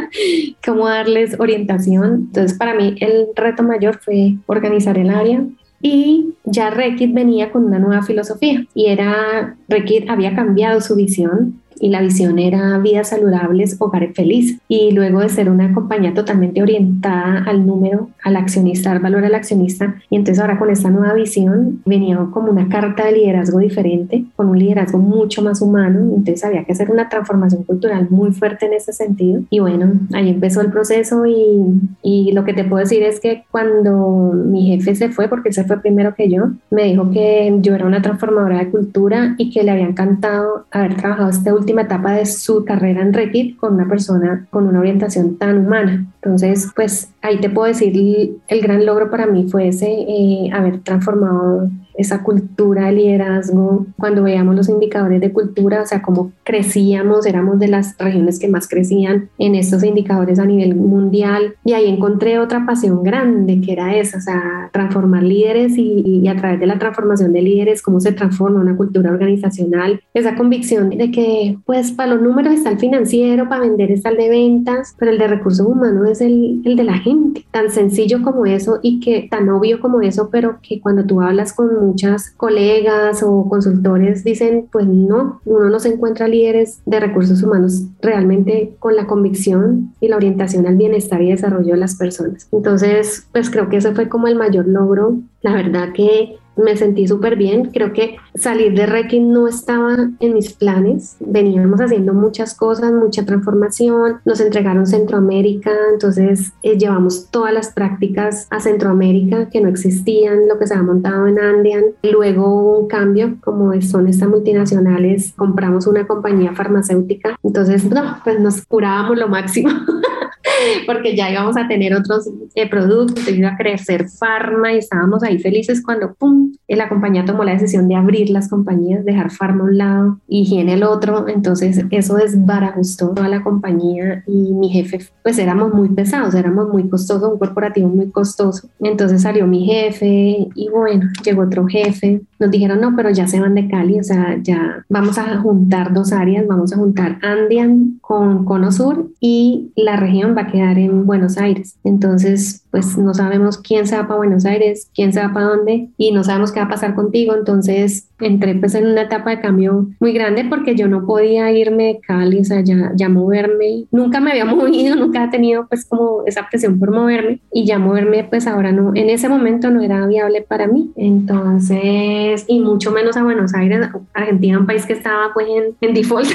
[0.66, 2.26] cómo darles orientación.
[2.26, 5.42] Entonces para mí el reto mayor fue organizar el área,
[5.84, 11.60] y ya Rekit venía con una nueva filosofía y era, Rekit había cambiado su visión
[11.82, 14.58] y la visión era vidas saludables, hogares felices.
[14.68, 19.34] Y luego de ser una compañía totalmente orientada al número, al accionista, al valor al
[19.34, 24.24] accionista, y entonces ahora con esta nueva visión venía como una carta de liderazgo diferente,
[24.36, 28.66] con un liderazgo mucho más humano, entonces había que hacer una transformación cultural muy fuerte
[28.66, 29.42] en ese sentido.
[29.50, 33.42] Y bueno, ahí empezó el proceso y, y lo que te puedo decir es que
[33.50, 37.58] cuando mi jefe se fue, porque él se fue primero que yo, me dijo que
[37.60, 41.71] yo era una transformadora de cultura y que le había encantado haber trabajado este último
[41.80, 46.06] etapa de su carrera en Reddit con una persona con una orientación tan humana.
[46.22, 50.80] Entonces, pues ahí te puedo decir, el gran logro para mí fue ese, eh, haber
[50.80, 57.26] transformado esa cultura de liderazgo, cuando veíamos los indicadores de cultura, o sea, cómo crecíamos,
[57.26, 61.54] éramos de las regiones que más crecían en estos indicadores a nivel mundial.
[61.64, 66.28] Y ahí encontré otra pasión grande, que era esa, o sea, transformar líderes y, y
[66.28, 70.90] a través de la transformación de líderes, cómo se transforma una cultura organizacional, esa convicción
[70.90, 74.94] de que, pues, para los números está el financiero, para vender está el de ventas,
[74.98, 78.78] pero el de recursos humanos es el, el de la gente, tan sencillo como eso
[78.82, 83.48] y que tan obvio como eso, pero que cuando tú hablas con muchas colegas o
[83.48, 89.06] consultores dicen, pues no, uno no se encuentra líderes de recursos humanos realmente con la
[89.06, 92.48] convicción y la orientación al bienestar y desarrollo de las personas.
[92.52, 95.18] Entonces, pues creo que ese fue como el mayor logro.
[95.42, 97.70] La verdad que me sentí súper bien.
[97.72, 101.16] Creo que salir de Reiki no estaba en mis planes.
[101.20, 104.20] Veníamos haciendo muchas cosas, mucha transformación.
[104.24, 110.58] Nos entregaron Centroamérica, entonces eh, llevamos todas las prácticas a Centroamérica que no existían, lo
[110.58, 111.84] que se ha montado en Andean.
[112.02, 117.38] Luego un cambio, como son estas multinacionales, compramos una compañía farmacéutica.
[117.42, 119.70] Entonces, no, pues nos curábamos lo máximo.
[120.86, 125.38] porque ya íbamos a tener otros eh, productos, iba a crecer Pharma y estábamos ahí
[125.38, 129.66] felices cuando, ¡pum!, la compañía tomó la decisión de abrir las compañías, dejar Pharma a
[129.66, 135.38] un lado, higiene el otro, entonces eso desbarajustó toda la compañía y mi jefe, pues
[135.38, 140.68] éramos muy pesados, éramos muy costosos, un corporativo muy costoso, entonces salió mi jefe y
[140.70, 144.38] bueno, llegó otro jefe, nos dijeron, no, pero ya se van de Cali, o sea,
[144.42, 149.96] ya vamos a juntar dos áreas, vamos a juntar Andean con Cono Sur y la
[149.96, 151.76] región va a quedar en Buenos Aires.
[151.82, 155.88] Entonces, pues no sabemos quién se va para Buenos Aires, quién se va para dónde
[155.96, 157.34] y no sabemos qué va a pasar contigo.
[157.34, 161.84] Entonces, entré pues en una etapa de cambio muy grande porque yo no podía irme
[161.84, 163.86] de Cali, o sea, ya, ya moverme.
[163.90, 167.78] Nunca me había movido, nunca he tenido pues como esa presión por moverme y ya
[167.78, 170.92] moverme pues ahora no, en ese momento no era viable para mí.
[170.96, 175.94] Entonces, y mucho menos a Buenos Aires, Argentina, un país que estaba pues en, en
[175.94, 176.28] default,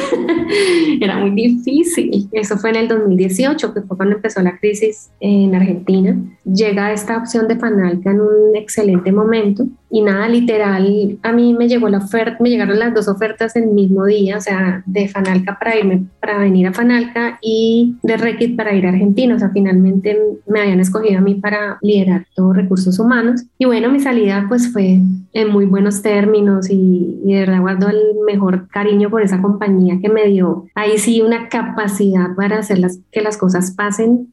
[1.01, 2.27] era muy difícil.
[2.31, 6.17] Eso fue en el 2018, que fue cuando empezó la crisis en Argentina.
[6.45, 11.69] Llega esta opción de Fanalca en un excelente momento y nada, literal, a mí me
[11.69, 15.57] llegó la oferta, me llegaron las dos ofertas el mismo día, o sea, de Fanalca
[15.57, 19.49] para irme, para venir a Fanalca y de Rekit para ir a Argentina, o sea,
[19.49, 23.45] finalmente me habían escogido a mí para liderar todos recursos humanos.
[23.57, 24.99] Y bueno, mi salida pues fue
[25.31, 29.99] en muy buenos términos y, y de verdad guardo el mejor cariño por esa compañía
[30.01, 33.86] que me dio ahí sí una capacidad para hacer las, que las cosas pasen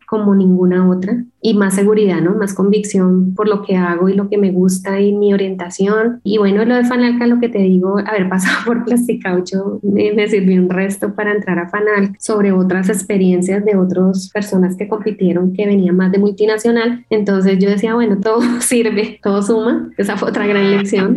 [0.07, 2.35] como ninguna otra y más seguridad, ¿no?
[2.35, 6.21] Más convicción por lo que hago y lo que me gusta y mi orientación.
[6.25, 10.27] Y bueno, lo de Fanalca, lo que te digo, haber pasado por Plasticaucho me, me
[10.27, 15.53] sirvió un resto para entrar a Fanalca sobre otras experiencias de otras personas que compitieron
[15.53, 17.05] que venían más de multinacional.
[17.11, 19.91] Entonces yo decía, bueno, todo sirve, todo suma.
[19.97, 21.17] Esa fue otra gran lección.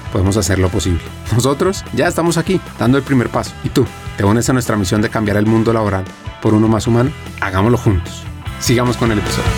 [0.11, 1.01] podemos hacerlo posible.
[1.33, 3.53] Nosotros ya estamos aquí, dando el primer paso.
[3.63, 3.85] ¿Y tú?
[4.17, 6.05] ¿Te unes a nuestra misión de cambiar el mundo laboral
[6.41, 7.11] por uno más humano?
[7.39, 8.23] Hagámoslo juntos.
[8.59, 9.49] Sigamos con el episodio.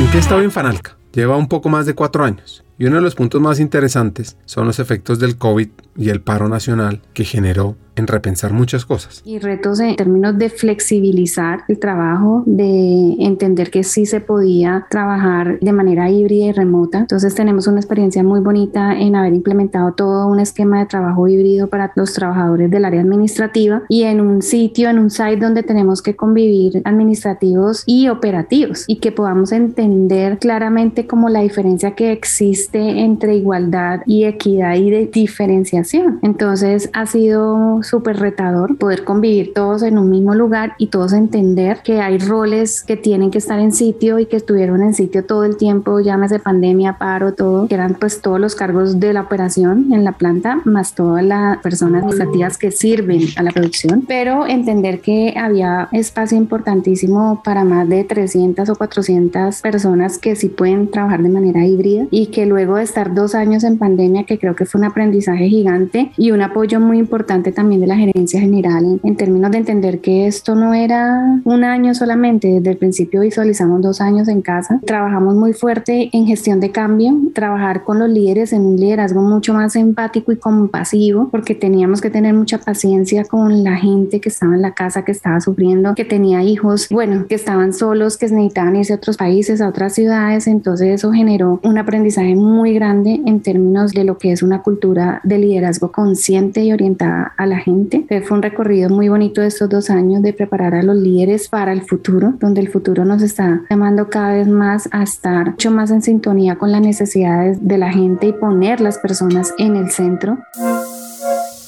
[0.00, 0.96] ¿En qué estado Infanalca?
[1.12, 4.66] Lleva un poco más de cuatro años y uno de los puntos más interesantes son
[4.66, 9.22] los efectos del COVID y el paro nacional que generó en repensar muchas cosas.
[9.24, 15.58] Y retos en términos de flexibilizar el trabajo, de entender que sí se podía trabajar
[15.60, 16.98] de manera híbrida y remota.
[16.98, 21.68] Entonces tenemos una experiencia muy bonita en haber implementado todo un esquema de trabajo híbrido
[21.68, 26.02] para los trabajadores del área administrativa y en un sitio, en un site donde tenemos
[26.02, 33.00] que convivir administrativos y operativos y que podamos entender claramente como la diferencia que existe
[33.00, 36.18] entre igualdad y equidad y de diferenciación.
[36.22, 41.80] Entonces ha sido súper retador poder convivir todos en un mismo lugar y todos entender
[41.82, 45.44] que hay roles que tienen que estar en sitio y que estuvieron en sitio todo
[45.44, 49.92] el tiempo, llámese pandemia, paro, todo, que eran pues todos los cargos de la operación
[49.92, 55.00] en la planta, más todas las personas administrativas que sirven a la producción, pero entender
[55.00, 61.22] que había espacio importantísimo para más de 300 o 400 personas que sí pueden trabajar
[61.22, 64.66] de manera híbrida y que luego de estar dos años en pandemia, que creo que
[64.66, 69.16] fue un aprendizaje gigante y un apoyo muy importante también de la gerencia general en,
[69.16, 74.00] términos de entender que esto no era un año solamente, desde el principio visualizamos dos
[74.00, 78.62] años en casa, trabajamos muy fuerte en gestión de cambio, trabajar con los líderes en
[78.62, 83.76] un liderazgo mucho más empático y compasivo, porque teníamos que tener mucha paciencia con la
[83.76, 87.72] gente que estaba en la casa, que estaba sufriendo, que tenía hijos, bueno, que estaban
[87.72, 92.34] solos, que necesitaban irse a otros países, a otras ciudades, entonces eso generó un aprendizaje
[92.34, 97.32] muy grande en términos de lo que es una cultura de liderazgo consciente y orientada
[97.36, 98.04] a la gente.
[98.22, 101.82] Fue un recorrido muy bonito estos dos años de preparar a los líderes para el
[101.82, 106.02] futuro, donde el futuro nos está llamando cada vez más a estar mucho más en
[106.02, 110.38] sintonía con las necesidades de la gente y poner las personas en el centro.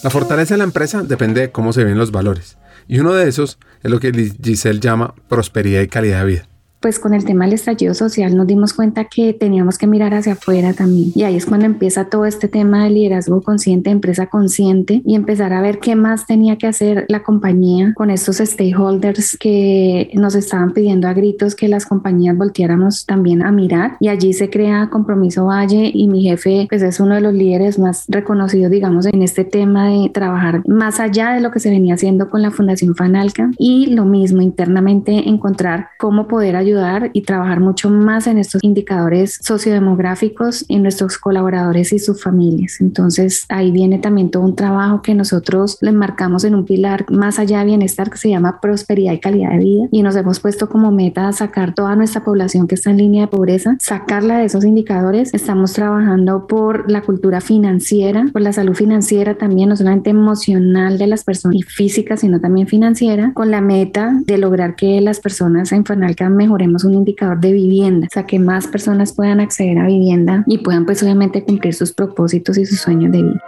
[0.02, 2.58] La fortaleza de la empresa depende de cómo se ven los valores.
[2.86, 6.48] Y uno de esos es lo que Giselle llama prosperidad y calidad de vida
[6.84, 10.34] pues con el tema del estallido social nos dimos cuenta que teníamos que mirar hacia
[10.34, 11.12] afuera también.
[11.14, 15.54] Y ahí es cuando empieza todo este tema de liderazgo consciente, empresa consciente y empezar
[15.54, 20.74] a ver qué más tenía que hacer la compañía con estos stakeholders que nos estaban
[20.74, 23.96] pidiendo a gritos que las compañías volteáramos también a mirar.
[23.98, 27.78] Y allí se crea Compromiso Valle y mi jefe pues es uno de los líderes
[27.78, 31.94] más reconocidos, digamos, en este tema de trabajar más allá de lo que se venía
[31.94, 36.73] haciendo con la Fundación Fanalca y lo mismo internamente encontrar cómo poder ayudar
[37.12, 42.80] y trabajar mucho más en estos indicadores sociodemográficos en nuestros colaboradores y sus familias.
[42.80, 47.38] Entonces ahí viene también todo un trabajo que nosotros le marcamos en un pilar más
[47.38, 50.68] allá de bienestar que se llama prosperidad y calidad de vida y nos hemos puesto
[50.68, 54.64] como meta sacar toda nuestra población que está en línea de pobreza, sacarla de esos
[54.64, 55.32] indicadores.
[55.34, 61.06] Estamos trabajando por la cultura financiera, por la salud financiera también, no solamente emocional de
[61.06, 65.72] las personas y física, sino también financiera, con la meta de lograr que las personas
[65.72, 69.86] en Fanalca mejoren un indicador de vivienda, o sea, que más personas puedan acceder a
[69.86, 73.42] vivienda y puedan pues obviamente cumplir sus propósitos y sus sueños de vida.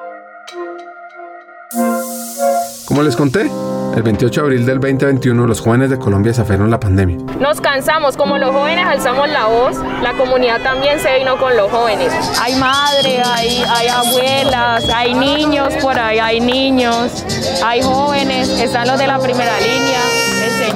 [2.86, 3.50] Como les conté,
[3.96, 7.16] el 28 de abril del 2021 los jóvenes de Colombia desafiaron la pandemia.
[7.40, 11.70] Nos cansamos, como los jóvenes alzamos la voz, la comunidad también se vino con los
[11.70, 12.12] jóvenes.
[12.40, 17.24] Hay madre, hay, hay abuelas, hay niños por ahí, hay niños,
[17.64, 20.15] hay jóvenes, están los de la primera línea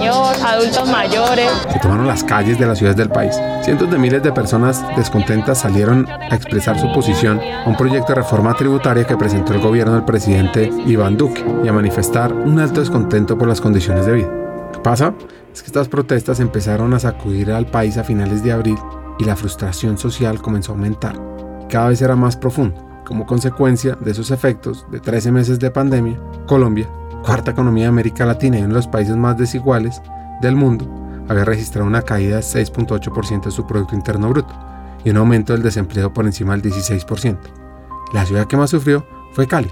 [0.00, 1.50] señor, adultos mayores.
[1.70, 3.38] Se tomaron las calles de las ciudades del país.
[3.62, 8.20] Cientos de miles de personas descontentas salieron a expresar su posición a un proyecto de
[8.20, 12.80] reforma tributaria que presentó el gobierno del presidente Iván Duque y a manifestar un alto
[12.80, 14.30] descontento por las condiciones de vida.
[14.72, 15.12] ¿Qué pasa?
[15.53, 18.78] Es que estas protestas empezaron a sacudir al país a finales de abril
[19.18, 21.14] y la frustración social comenzó a aumentar.
[21.62, 22.80] Y cada vez era más profunda.
[23.05, 26.88] Como consecuencia de esos efectos de 13 meses de pandemia, Colombia
[27.24, 30.02] cuarta economía de América Latina y uno de los países más desiguales
[30.40, 30.86] del mundo,
[31.28, 34.54] había registrado una caída de 6.8% de su Producto Interno Bruto
[35.04, 37.38] y un aumento del desempleo por encima del 16%.
[38.12, 39.70] La ciudad que más sufrió fue Cali.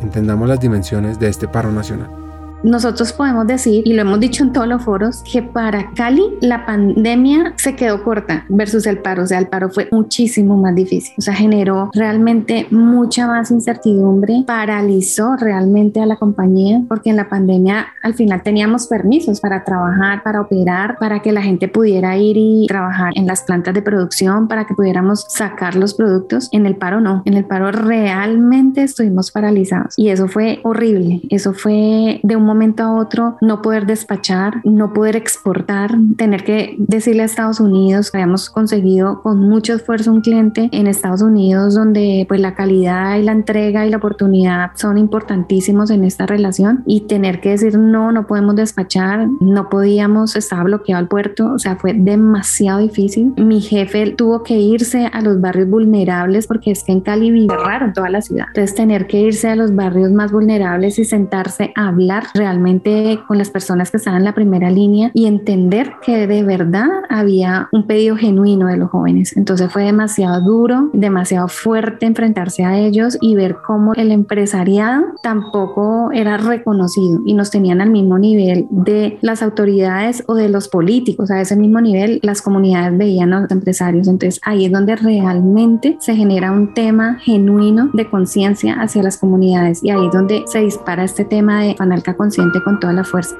[0.00, 2.25] Entendamos las dimensiones de este paro nacional.
[2.62, 6.66] Nosotros podemos decir, y lo hemos dicho en todos los foros, que para Cali la
[6.66, 9.22] pandemia se quedó corta versus el paro.
[9.22, 11.14] O sea, el paro fue muchísimo más difícil.
[11.18, 17.28] O sea, generó realmente mucha más incertidumbre, paralizó realmente a la compañía, porque en la
[17.28, 22.36] pandemia al final teníamos permisos para trabajar, para operar, para que la gente pudiera ir
[22.36, 26.48] y trabajar en las plantas de producción, para que pudiéramos sacar los productos.
[26.52, 27.22] En el paro no.
[27.26, 29.94] En el paro realmente estuvimos paralizados.
[29.96, 31.20] Y eso fue horrible.
[31.30, 36.76] Eso fue de un momento a otro no poder despachar, no poder exportar, tener que
[36.78, 41.74] decirle a Estados Unidos que habíamos conseguido con mucho esfuerzo un cliente en Estados Unidos
[41.74, 46.82] donde pues la calidad y la entrega y la oportunidad son importantísimos en esta relación
[46.86, 51.58] y tener que decir no, no podemos despachar, no podíamos, estaba bloqueado el puerto, o
[51.58, 53.34] sea, fue demasiado difícil.
[53.36, 57.54] Mi jefe tuvo que irse a los barrios vulnerables porque es que en Cali vive
[57.56, 58.46] raro toda la ciudad.
[58.48, 63.38] Entonces tener que irse a los barrios más vulnerables y sentarse a hablar realmente con
[63.38, 67.86] las personas que estaban en la primera línea y entender que de verdad había un
[67.86, 69.36] pedido genuino de los jóvenes.
[69.36, 76.10] Entonces fue demasiado duro, demasiado fuerte enfrentarse a ellos y ver cómo el empresariado tampoco
[76.12, 81.30] era reconocido y nos tenían al mismo nivel de las autoridades o de los políticos.
[81.30, 84.08] A ese mismo nivel las comunidades veían a los empresarios.
[84.08, 89.82] Entonces ahí es donde realmente se genera un tema genuino de conciencia hacia las comunidades
[89.82, 93.36] y ahí es donde se dispara este tema de Fanalca consciente con toda la fuerza.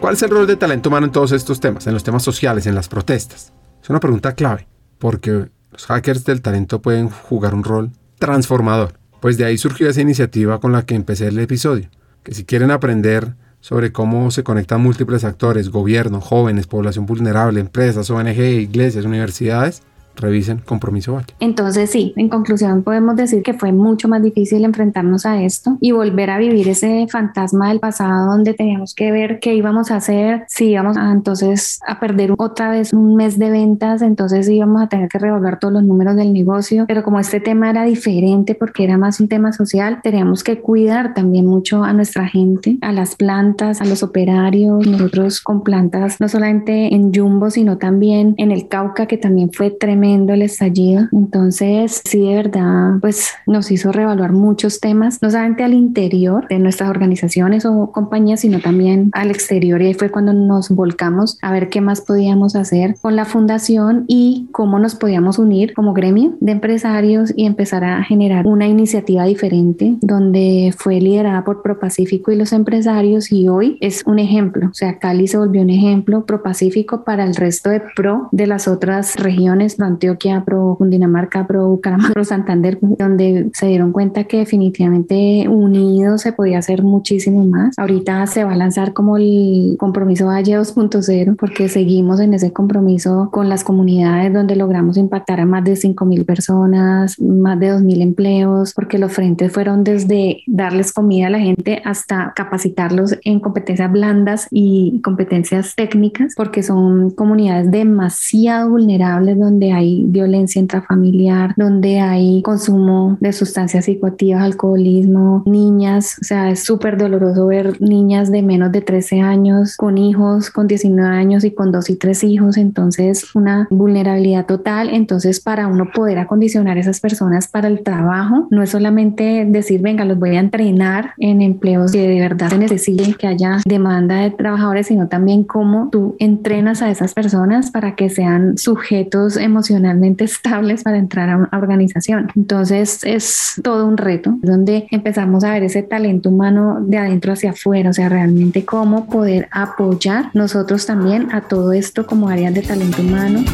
[0.00, 2.66] ¿Cuál es el rol de talento humano en todos estos temas, en los temas sociales,
[2.66, 3.52] en las protestas?
[3.82, 4.66] Es una pregunta clave,
[4.98, 8.94] porque los hackers del talento pueden jugar un rol transformador.
[9.20, 11.90] Pues de ahí surgió esa iniciativa con la que empecé el episodio,
[12.22, 18.08] que si quieren aprender sobre cómo se conectan múltiples actores, gobierno, jóvenes, población vulnerable, empresas,
[18.08, 19.82] ONG, iglesias, universidades,
[20.16, 21.20] revisen Compromiso.
[21.40, 25.92] Entonces sí, en conclusión podemos decir que fue mucho más difícil enfrentarnos a esto y
[25.92, 30.44] volver a vivir ese fantasma del pasado donde teníamos que ver qué íbamos a hacer,
[30.48, 34.88] si íbamos a entonces a perder otra vez un mes de ventas, entonces íbamos a
[34.88, 38.84] tener que revolver todos los números del negocio, pero como este tema era diferente porque
[38.84, 43.16] era más un tema social, teníamos que cuidar también mucho a nuestra gente, a las
[43.16, 48.68] plantas, a los operarios, nosotros con plantas no solamente en Jumbo, sino también en el
[48.68, 51.08] Cauca, que también fue tremendo el estallido.
[51.12, 56.58] Entonces, sí, de verdad, pues nos hizo reevaluar muchos temas, no solamente al interior de
[56.58, 59.80] nuestras organizaciones o compañías, sino también al exterior.
[59.82, 64.04] Y ahí fue cuando nos volcamos a ver qué más podíamos hacer con la fundación
[64.08, 69.24] y cómo nos podíamos unir como gremio de empresarios y empezar a generar una iniciativa
[69.24, 74.68] diferente donde fue liderada por ProPacífico y los empresarios y hoy es un ejemplo.
[74.70, 78.68] O sea, Cali se volvió un ejemplo ProPacífico para el resto de Pro de las
[78.68, 86.22] otras regiones, Antioquia, pro Cundinamarca, pro Bucaramanga, Santander, donde se dieron cuenta que definitivamente unidos
[86.22, 87.78] se podía hacer muchísimo más.
[87.78, 93.28] Ahorita se va a lanzar como el compromiso Valle 2.0 porque seguimos en ese compromiso
[93.32, 97.82] con las comunidades donde logramos impactar a más de 5 mil personas, más de 2
[97.82, 103.40] mil empleos, porque los frentes fueron desde darles comida a la gente hasta capacitarlos en
[103.40, 111.54] competencias blandas y competencias técnicas, porque son comunidades demasiado vulnerables donde hay hay violencia intrafamiliar,
[111.56, 118.30] donde hay consumo de sustancias psicoactivas, alcoholismo, niñas, o sea, es súper doloroso ver niñas
[118.30, 122.22] de menos de 13 años con hijos, con 19 años y con dos y tres
[122.24, 127.82] hijos, entonces una vulnerabilidad total, entonces para uno poder acondicionar a esas personas para el
[127.82, 132.50] trabajo, no es solamente decir, venga, los voy a entrenar en empleos que de verdad
[132.50, 137.70] se necesiten, que haya demanda de trabajadores, sino también cómo tú entrenas a esas personas
[137.70, 142.30] para que sean sujetos emocionales emocionalmente estables para entrar a una organización.
[142.34, 147.50] Entonces es todo un reto donde empezamos a ver ese talento humano de adentro hacia
[147.50, 152.62] afuera, o sea, realmente cómo poder apoyar nosotros también a todo esto como áreas de
[152.62, 153.44] talento humano.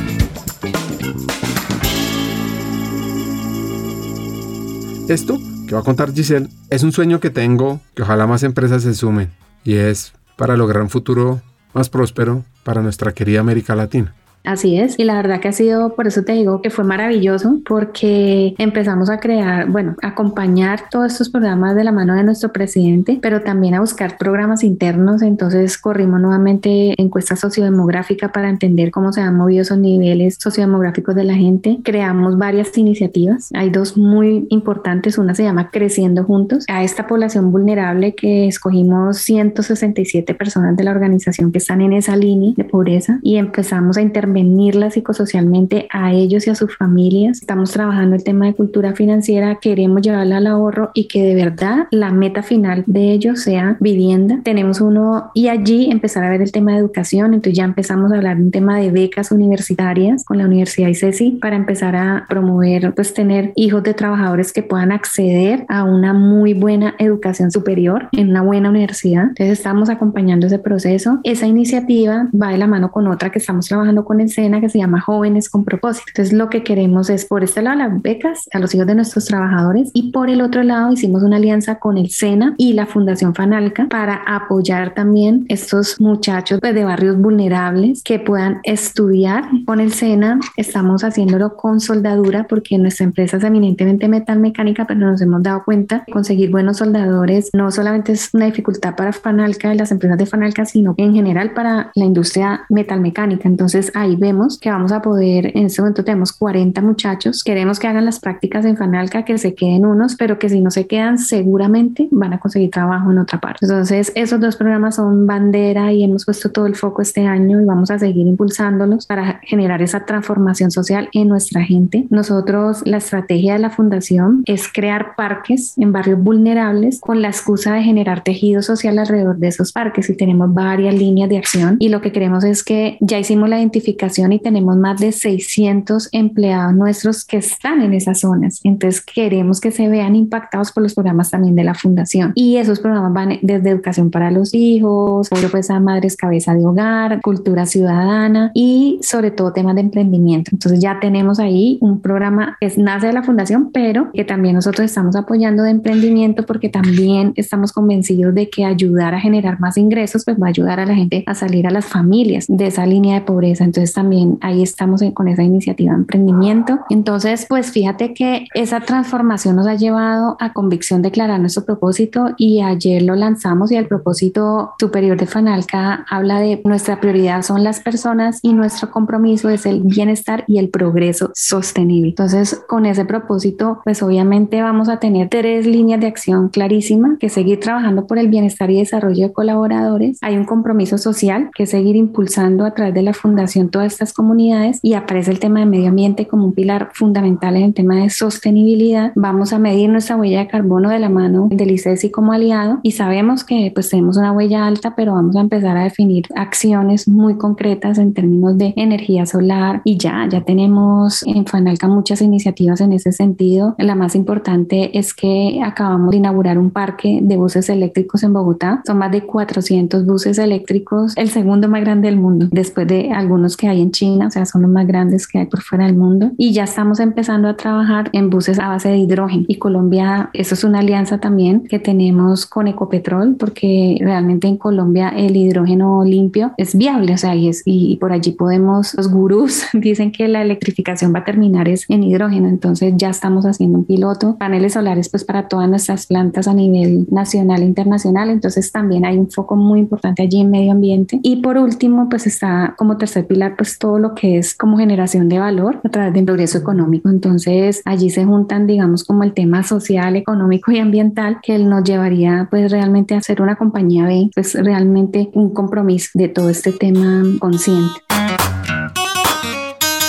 [5.09, 5.39] Esto
[5.69, 8.95] que va a contar Giselle es un sueño que tengo, que ojalá más empresas se
[8.95, 9.31] sumen,
[9.65, 11.43] y es para lograr un futuro
[11.75, 14.15] más próspero para nuestra querida América Latina.
[14.47, 17.59] Así es, y la verdad que ha sido, por eso te digo que fue maravilloso,
[17.67, 23.19] porque empezamos a crear, bueno, acompañar todos estos programas de la mano de nuestro presidente,
[23.21, 25.23] pero también a buscar programas internos.
[25.23, 31.25] Entonces corrimos nuevamente encuesta sociodemográfica para entender cómo se han movido esos niveles sociodemográficos de
[31.25, 31.81] la gente.
[31.83, 33.51] Creamos varias iniciativas.
[33.53, 35.19] Hay dos muy importantes.
[35.19, 36.67] Una se llama Creciendo Juntos.
[36.69, 42.17] A esta población vulnerable que escogimos 167 personas de la organización que están en esa
[42.17, 47.41] línea de pobreza y empezamos a intervenir intervenirlas psicosocialmente a ellos y a sus familias.
[47.41, 51.87] Estamos trabajando el tema de cultura financiera, queremos llevarla al ahorro y que de verdad
[51.91, 54.41] la meta final de ellos sea vivienda.
[54.45, 58.17] Tenemos uno y allí empezar a ver el tema de educación, entonces ya empezamos a
[58.17, 62.93] hablar de un tema de becas universitarias con la Universidad ICESI para empezar a promover,
[62.95, 68.31] pues tener hijos de trabajadores que puedan acceder a una muy buena educación superior en
[68.31, 69.25] una buena universidad.
[69.29, 71.21] Entonces estamos acompañando ese proceso.
[71.23, 74.69] Esa iniciativa va de la mano con otra que estamos trabajando con el SENA que
[74.69, 76.07] se llama Jóvenes con Propósito.
[76.09, 79.27] Entonces lo que queremos es por este lado las becas a los hijos de nuestros
[79.27, 83.35] trabajadores y por el otro lado hicimos una alianza con el SENA y la Fundación
[83.35, 89.93] Fanalca para apoyar también estos muchachos pues, de barrios vulnerables que puedan estudiar con el
[89.93, 90.41] SENA.
[90.57, 95.63] Estamos haciéndolo con soldadura porque nuestra empresa es eminentemente metal mecánica, pero nos hemos dado
[95.65, 100.19] cuenta que conseguir buenos soldadores no solamente es una dificultad para Fanalca y las empresas
[100.19, 103.49] de Fanalca, sino en general para la industria metalmecánica.
[103.49, 107.89] Entonces ahí vemos que vamos a poder, en este momento tenemos 40 muchachos, queremos que
[107.89, 111.19] hagan las prácticas en Fanalca, que se queden unos, pero que si no se quedan
[111.19, 113.59] seguramente van a conseguir trabajo en otra parte.
[113.63, 117.65] Entonces esos dos programas son bandera y hemos puesto todo el foco este año y
[117.65, 122.07] vamos a seguir impulsándolos para generar esa transformación social en nuestra gente.
[122.11, 127.75] Nosotros, la estrategia de la fundación es crear parques en barrios vulnerables con la excusa
[127.75, 131.89] de generar tejido social alrededor de esos parques y tenemos varias líneas de acción y
[131.89, 133.96] lo que queremos es que ya hicimos la identificación
[134.33, 138.61] y tenemos más de 600 empleados nuestros que están en esas zonas.
[138.65, 142.81] Entonces queremos que se vean impactados por los programas también de la fundación y esos
[142.81, 148.51] programas van desde educación para los hijos, pues a madres cabeza de hogar, cultura ciudadana
[148.55, 150.51] y sobre todo temas de emprendimiento.
[150.53, 154.85] Entonces ya tenemos ahí un programa que nace de la fundación, pero que también nosotros
[154.85, 160.25] estamos apoyando de emprendimiento porque también estamos convencidos de que ayudar a generar más ingresos
[160.25, 163.15] pues va a ayudar a la gente a salir a las familias de esa línea
[163.15, 163.65] de pobreza.
[163.65, 166.79] Entonces también ahí estamos con esa iniciativa de emprendimiento.
[166.91, 172.63] Entonces pues fíjate que esa transformación nos ha llevado a convicción declarar nuestro propósito y
[172.63, 177.81] ayer lo lanzamos y el propósito superior de Fanalca habla de nuestra prioridad son las
[177.81, 182.11] personas y nuestro compromiso es el bienestar y el progreso sostenible.
[182.11, 187.29] Entonces con ese propósito pues obviamente vamos a tener tres líneas de acción clarísima que
[187.29, 190.19] seguir trabajando por el bienestar y desarrollo de colaboradores.
[190.23, 194.81] Hay un compromiso social que seguir impulsando a través de la fundación todas estas comunidades
[194.83, 198.09] y aparece el tema de medio ambiente como un pilar fundamental en el tema de
[198.09, 199.13] sostenibilidad.
[199.17, 202.93] Vamos a medir nuestra huella de carbono de la mano del ICESI como aliado y
[202.93, 207.37] sabemos que pues tenemos una huella alta, pero vamos a empezar a definir acciones muy
[207.37, 212.95] concretas en términos de energía solar y ya, ya tenemos en Fanalca muchas iniciativas en
[212.95, 213.75] ese sentido.
[213.77, 218.81] La más importante es que acabamos de inaugurar un parque de buses eléctricos en Bogotá.
[218.87, 223.59] Son más de 400 buses eléctricos, el segundo más grande del mundo, después de algunos
[223.59, 225.97] que hay en China, o sea, son los más grandes que hay por fuera del
[225.97, 226.33] mundo.
[226.37, 229.45] Y ya estamos empezando a trabajar en buses a base de hidrógeno.
[229.49, 235.09] Y Colombia, eso es una alianza también que tenemos con Ecopetrol, porque realmente en Colombia
[235.09, 239.65] el hidrógeno limpio es viable, o sea, y, es, y por allí podemos, los gurús
[239.73, 243.85] dicen que la electrificación va a terminar es en hidrógeno, entonces ya estamos haciendo un
[243.85, 249.05] piloto, paneles solares pues para todas nuestras plantas a nivel nacional e internacional, entonces también
[249.05, 251.21] hay un foco muy importante allí en medio ambiente.
[251.23, 255.29] Y por último, pues está como tercer pilar pues todo lo que es como generación
[255.29, 259.63] de valor a través del progreso económico, entonces allí se juntan digamos como el tema
[259.63, 264.55] social, económico y ambiental que nos llevaría pues realmente a ser una compañía B, pues
[264.55, 268.01] realmente un compromiso de todo este tema consciente.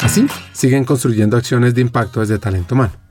[0.03, 3.06] Así, siguen construyendo acciones de impacto desde talento humano.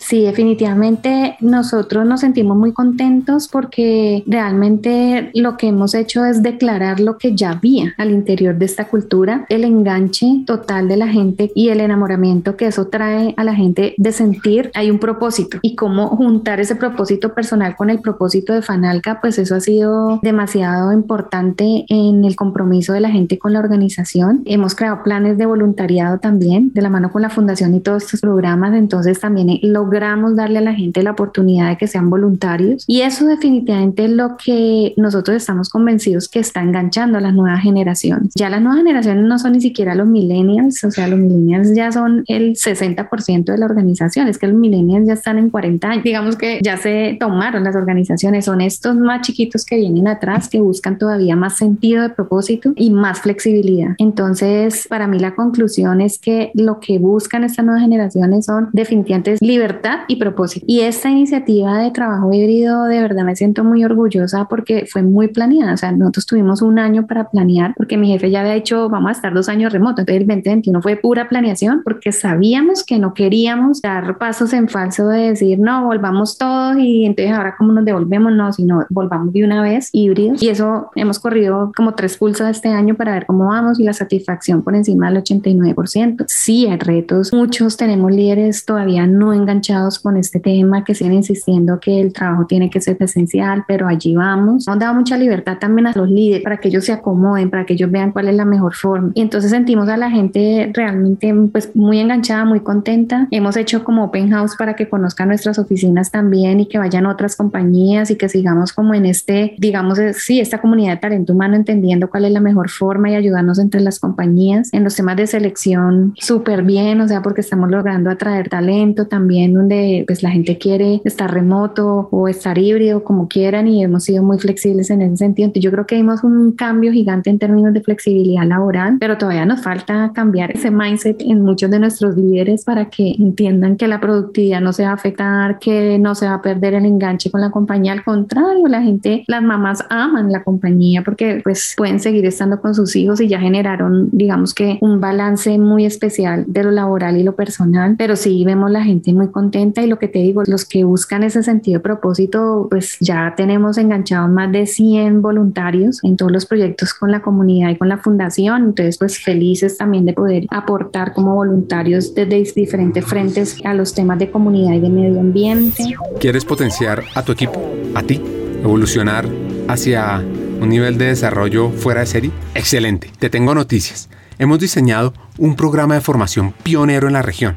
[0.00, 6.98] Sí, definitivamente nosotros nos sentimos muy contentos porque realmente lo que hemos hecho es declarar
[6.98, 11.52] lo que ya había al interior de esta cultura, el enganche total de la gente
[11.54, 15.76] y el enamoramiento que eso trae a la gente de sentir hay un propósito y
[15.76, 20.92] cómo juntar ese propósito personal con el propósito de Fanalca, pues eso ha sido demasiado
[20.92, 24.42] importante en el compromiso de la gente con la organización.
[24.46, 28.20] Hemos creado planes de voluntariado también de la mano con la fundación y todos estos
[28.20, 32.84] programas, entonces también lo logramos darle a la gente la oportunidad de que sean voluntarios.
[32.86, 37.60] Y eso definitivamente es lo que nosotros estamos convencidos que está enganchando a las nuevas
[37.62, 38.32] generaciones.
[38.36, 41.90] Ya las nuevas generaciones no son ni siquiera los millennials, o sea, los millennials ya
[41.90, 46.04] son el 60% de la organización, es que los millennials ya están en 40 años.
[46.04, 50.60] Digamos que ya se tomaron las organizaciones, son estos más chiquitos que vienen atrás, que
[50.60, 53.94] buscan todavía más sentido de propósito y más flexibilidad.
[53.98, 59.36] Entonces, para mí la conclusión es que lo que buscan estas nuevas generaciones son definitivamente
[59.40, 60.66] libertad libertad y propósito.
[60.68, 65.28] Y esta iniciativa de trabajo híbrido, de verdad me siento muy orgullosa porque fue muy
[65.28, 65.74] planeada.
[65.74, 69.08] O sea, nosotros tuvimos un año para planear porque mi jefe ya había dicho, vamos
[69.10, 70.02] a estar dos años remoto.
[70.02, 75.08] Entonces el 2021 fue pura planeación porque sabíamos que no queríamos dar pasos en falso
[75.08, 79.44] de decir, no, volvamos todos y entonces ahora cómo nos devolvemos, no, sino volvamos de
[79.44, 80.42] una vez híbridos.
[80.42, 83.92] Y eso hemos corrido como tres pulsos este año para ver cómo vamos y la
[83.92, 86.24] satisfacción por encima del 89%.
[86.26, 87.32] Sí, hay retos.
[87.32, 89.61] Muchos tenemos líderes todavía no enganchados
[90.02, 94.14] con este tema que siguen insistiendo que el trabajo tiene que ser esencial, pero allí
[94.14, 94.66] vamos.
[94.66, 97.74] Nos dado mucha libertad también a los líderes para que ellos se acomoden, para que
[97.74, 99.12] ellos vean cuál es la mejor forma.
[99.14, 103.28] Y entonces sentimos a la gente realmente pues muy enganchada, muy contenta.
[103.30, 107.36] Hemos hecho como open house para que conozcan nuestras oficinas también y que vayan otras
[107.36, 111.54] compañías y que sigamos como en este, digamos, eh, sí, esta comunidad de talento humano
[111.54, 115.26] entendiendo cuál es la mejor forma y ayudarnos entre las compañías en los temas de
[115.26, 120.58] selección súper bien, o sea, porque estamos logrando atraer talento también donde pues la gente
[120.58, 125.18] quiere estar remoto o estar híbrido como quieran y hemos sido muy flexibles en ese
[125.18, 125.46] sentido.
[125.46, 129.46] Entonces yo creo que vimos un cambio gigante en términos de flexibilidad laboral, pero todavía
[129.46, 134.00] nos falta cambiar ese mindset en muchos de nuestros líderes para que entiendan que la
[134.00, 137.40] productividad no se va a afectar, que no se va a perder el enganche con
[137.40, 137.92] la compañía.
[137.92, 142.74] Al contrario, la gente, las mamás aman la compañía porque pues pueden seguir estando con
[142.74, 147.22] sus hijos y ya generaron, digamos que un balance muy especial de lo laboral y
[147.22, 150.64] lo personal, pero sí vemos la gente muy contenta y lo que te digo, los
[150.64, 156.16] que buscan ese sentido de propósito, pues ya tenemos enganchados más de 100 voluntarios en
[156.16, 160.12] todos los proyectos con la comunidad y con la fundación, entonces pues felices también de
[160.12, 165.20] poder aportar como voluntarios desde diferentes frentes a los temas de comunidad y de medio
[165.20, 165.84] ambiente.
[166.20, 167.60] ¿Quieres potenciar a tu equipo,
[167.94, 168.20] a ti,
[168.62, 169.26] evolucionar
[169.68, 170.22] hacia
[170.60, 172.30] un nivel de desarrollo fuera de serie?
[172.54, 174.08] Excelente, te tengo noticias.
[174.38, 177.56] Hemos diseñado un programa de formación pionero en la región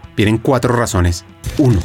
[0.15, 1.25] vienen cuatro razones.
[1.57, 1.79] Uno,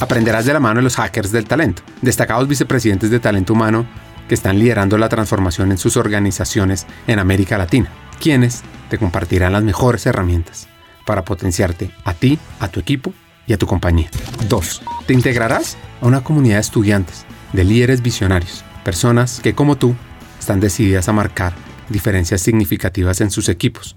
[0.00, 3.86] aprenderás de la mano de los hackers del talento, destacados vicepresidentes de talento humano
[4.28, 7.90] que están liderando la transformación en sus organizaciones en América Latina,
[8.20, 10.68] quienes te compartirán las mejores herramientas
[11.06, 13.12] para potenciarte a ti, a tu equipo
[13.46, 14.10] y a tu compañía.
[14.48, 14.82] 2.
[15.06, 19.94] Te integrarás a una comunidad de estudiantes, de líderes visionarios, personas que como tú
[20.38, 21.54] están decididas a marcar
[21.88, 23.96] diferencias significativas en sus equipos,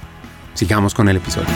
[0.53, 1.49] Sigamos con el episodio.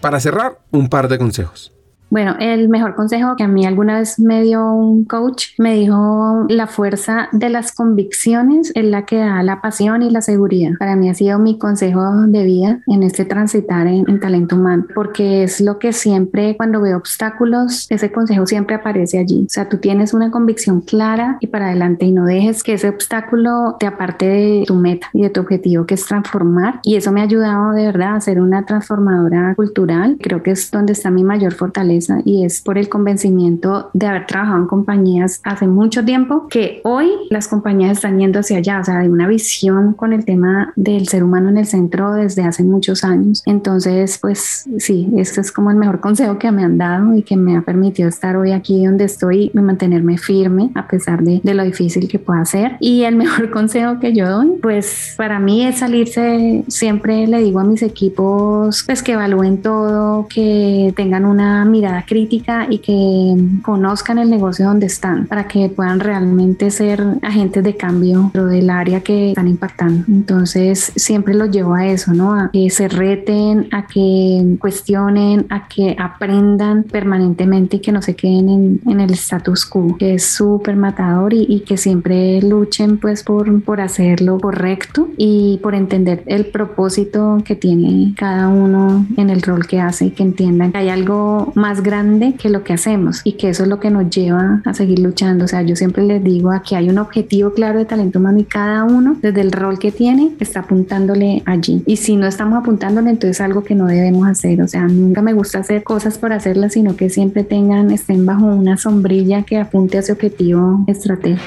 [0.00, 1.72] Para cerrar, un par de consejos.
[2.12, 6.44] Bueno, el mejor consejo que a mí alguna vez me dio un coach me dijo,
[6.50, 10.72] la fuerza de las convicciones es la que da la pasión y la seguridad.
[10.78, 15.42] Para mí ha sido mi consejo de vida en este transitar en, talento humano, porque
[15.42, 19.44] es lo que siempre cuando veo obstáculos, ese consejo siempre aparece allí.
[19.46, 22.90] O sea, tú tienes una convicción clara y para adelante y no dejes que ese
[22.90, 26.80] obstáculo te aparte de tu meta y de tu objetivo que es transformar.
[26.82, 30.18] Y eso me ha ayudado de verdad a ser una transformadora cultural.
[30.20, 34.06] Creo que es donde está mi mayor fortaleza cabeza y es por el convencimiento de
[34.06, 38.80] haber trabajado en compañías hace mucho tiempo que hoy las compañías están yendo hacia allá,
[38.80, 42.42] o sea, hay una visión con el tema del ser humano en el centro desde
[42.42, 43.42] hace muchos años.
[43.46, 47.36] Entonces, pues sí, este es como el mejor consejo que me han dado y que
[47.36, 51.54] me ha permitido estar hoy aquí donde estoy y mantenerme firme a pesar de, de
[51.54, 52.76] lo difícil que pueda ser.
[52.80, 57.60] Y el mejor consejo que yo doy, pues para mí es salirse, siempre le digo
[57.60, 64.18] a mis equipos, pues que evalúen todo, que tengan una mirada crítica y que conozcan
[64.18, 69.30] el negocio donde están para que puedan realmente ser agentes de cambio del área que
[69.30, 70.04] están impactando.
[70.08, 72.34] Entonces, siempre los llevo a eso, ¿no?
[72.34, 78.14] A que se reten, a que cuestionen, a que aprendan permanentemente y que no se
[78.14, 82.98] queden en, en el status quo, que es súper matador y, y, que siempre luchen
[82.98, 89.30] pues por, por hacerlo correcto y por entender el propósito que tiene cada uno en
[89.30, 92.72] el rol que hace y que entiendan que hay algo más grande que lo que
[92.72, 95.44] hacemos y que eso es lo que nos lleva a seguir luchando.
[95.44, 98.44] O sea, yo siempre les digo aquí hay un objetivo claro de talento humano y
[98.44, 101.82] cada uno desde el rol que tiene está apuntándole allí.
[101.86, 104.62] Y si no estamos apuntándole, entonces es algo que no debemos hacer.
[104.62, 108.46] O sea, nunca me gusta hacer cosas por hacerlas, sino que siempre tengan, estén bajo
[108.46, 111.42] una sombrilla que apunte a ese objetivo estratégico.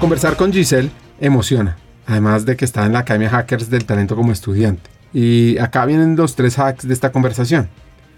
[0.00, 0.90] Conversar con Giselle
[1.20, 4.88] emociona, además de que está en la Academia Hackers del Talento como estudiante.
[5.12, 7.68] Y acá vienen los tres hacks de esta conversación.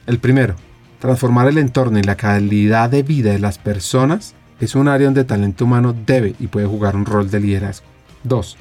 [0.07, 0.57] El primero,
[0.99, 5.25] transformar el entorno y la calidad de vida de las personas es un área donde
[5.25, 7.87] talento humano debe y puede jugar un rol de liderazgo.
[8.25, 8.57] 2.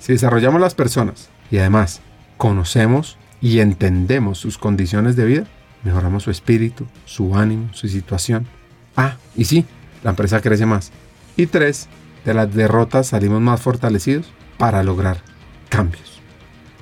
[0.00, 2.00] Si desarrollamos las personas y además
[2.38, 5.44] conocemos y entendemos sus condiciones de vida,
[5.84, 8.46] mejoramos su espíritu, su ánimo, su situación.
[8.96, 9.66] Ah, y sí,
[10.02, 10.90] la empresa crece más.
[11.36, 11.88] Y 3
[12.24, 14.26] de las derrotas salimos más fortalecidos
[14.56, 15.18] para lograr
[15.68, 16.20] cambios.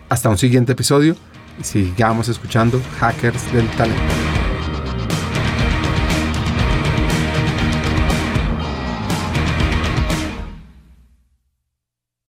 [0.09, 1.16] Hasta un siguiente episodio
[1.62, 4.45] sigamos escuchando Hackers del Talento.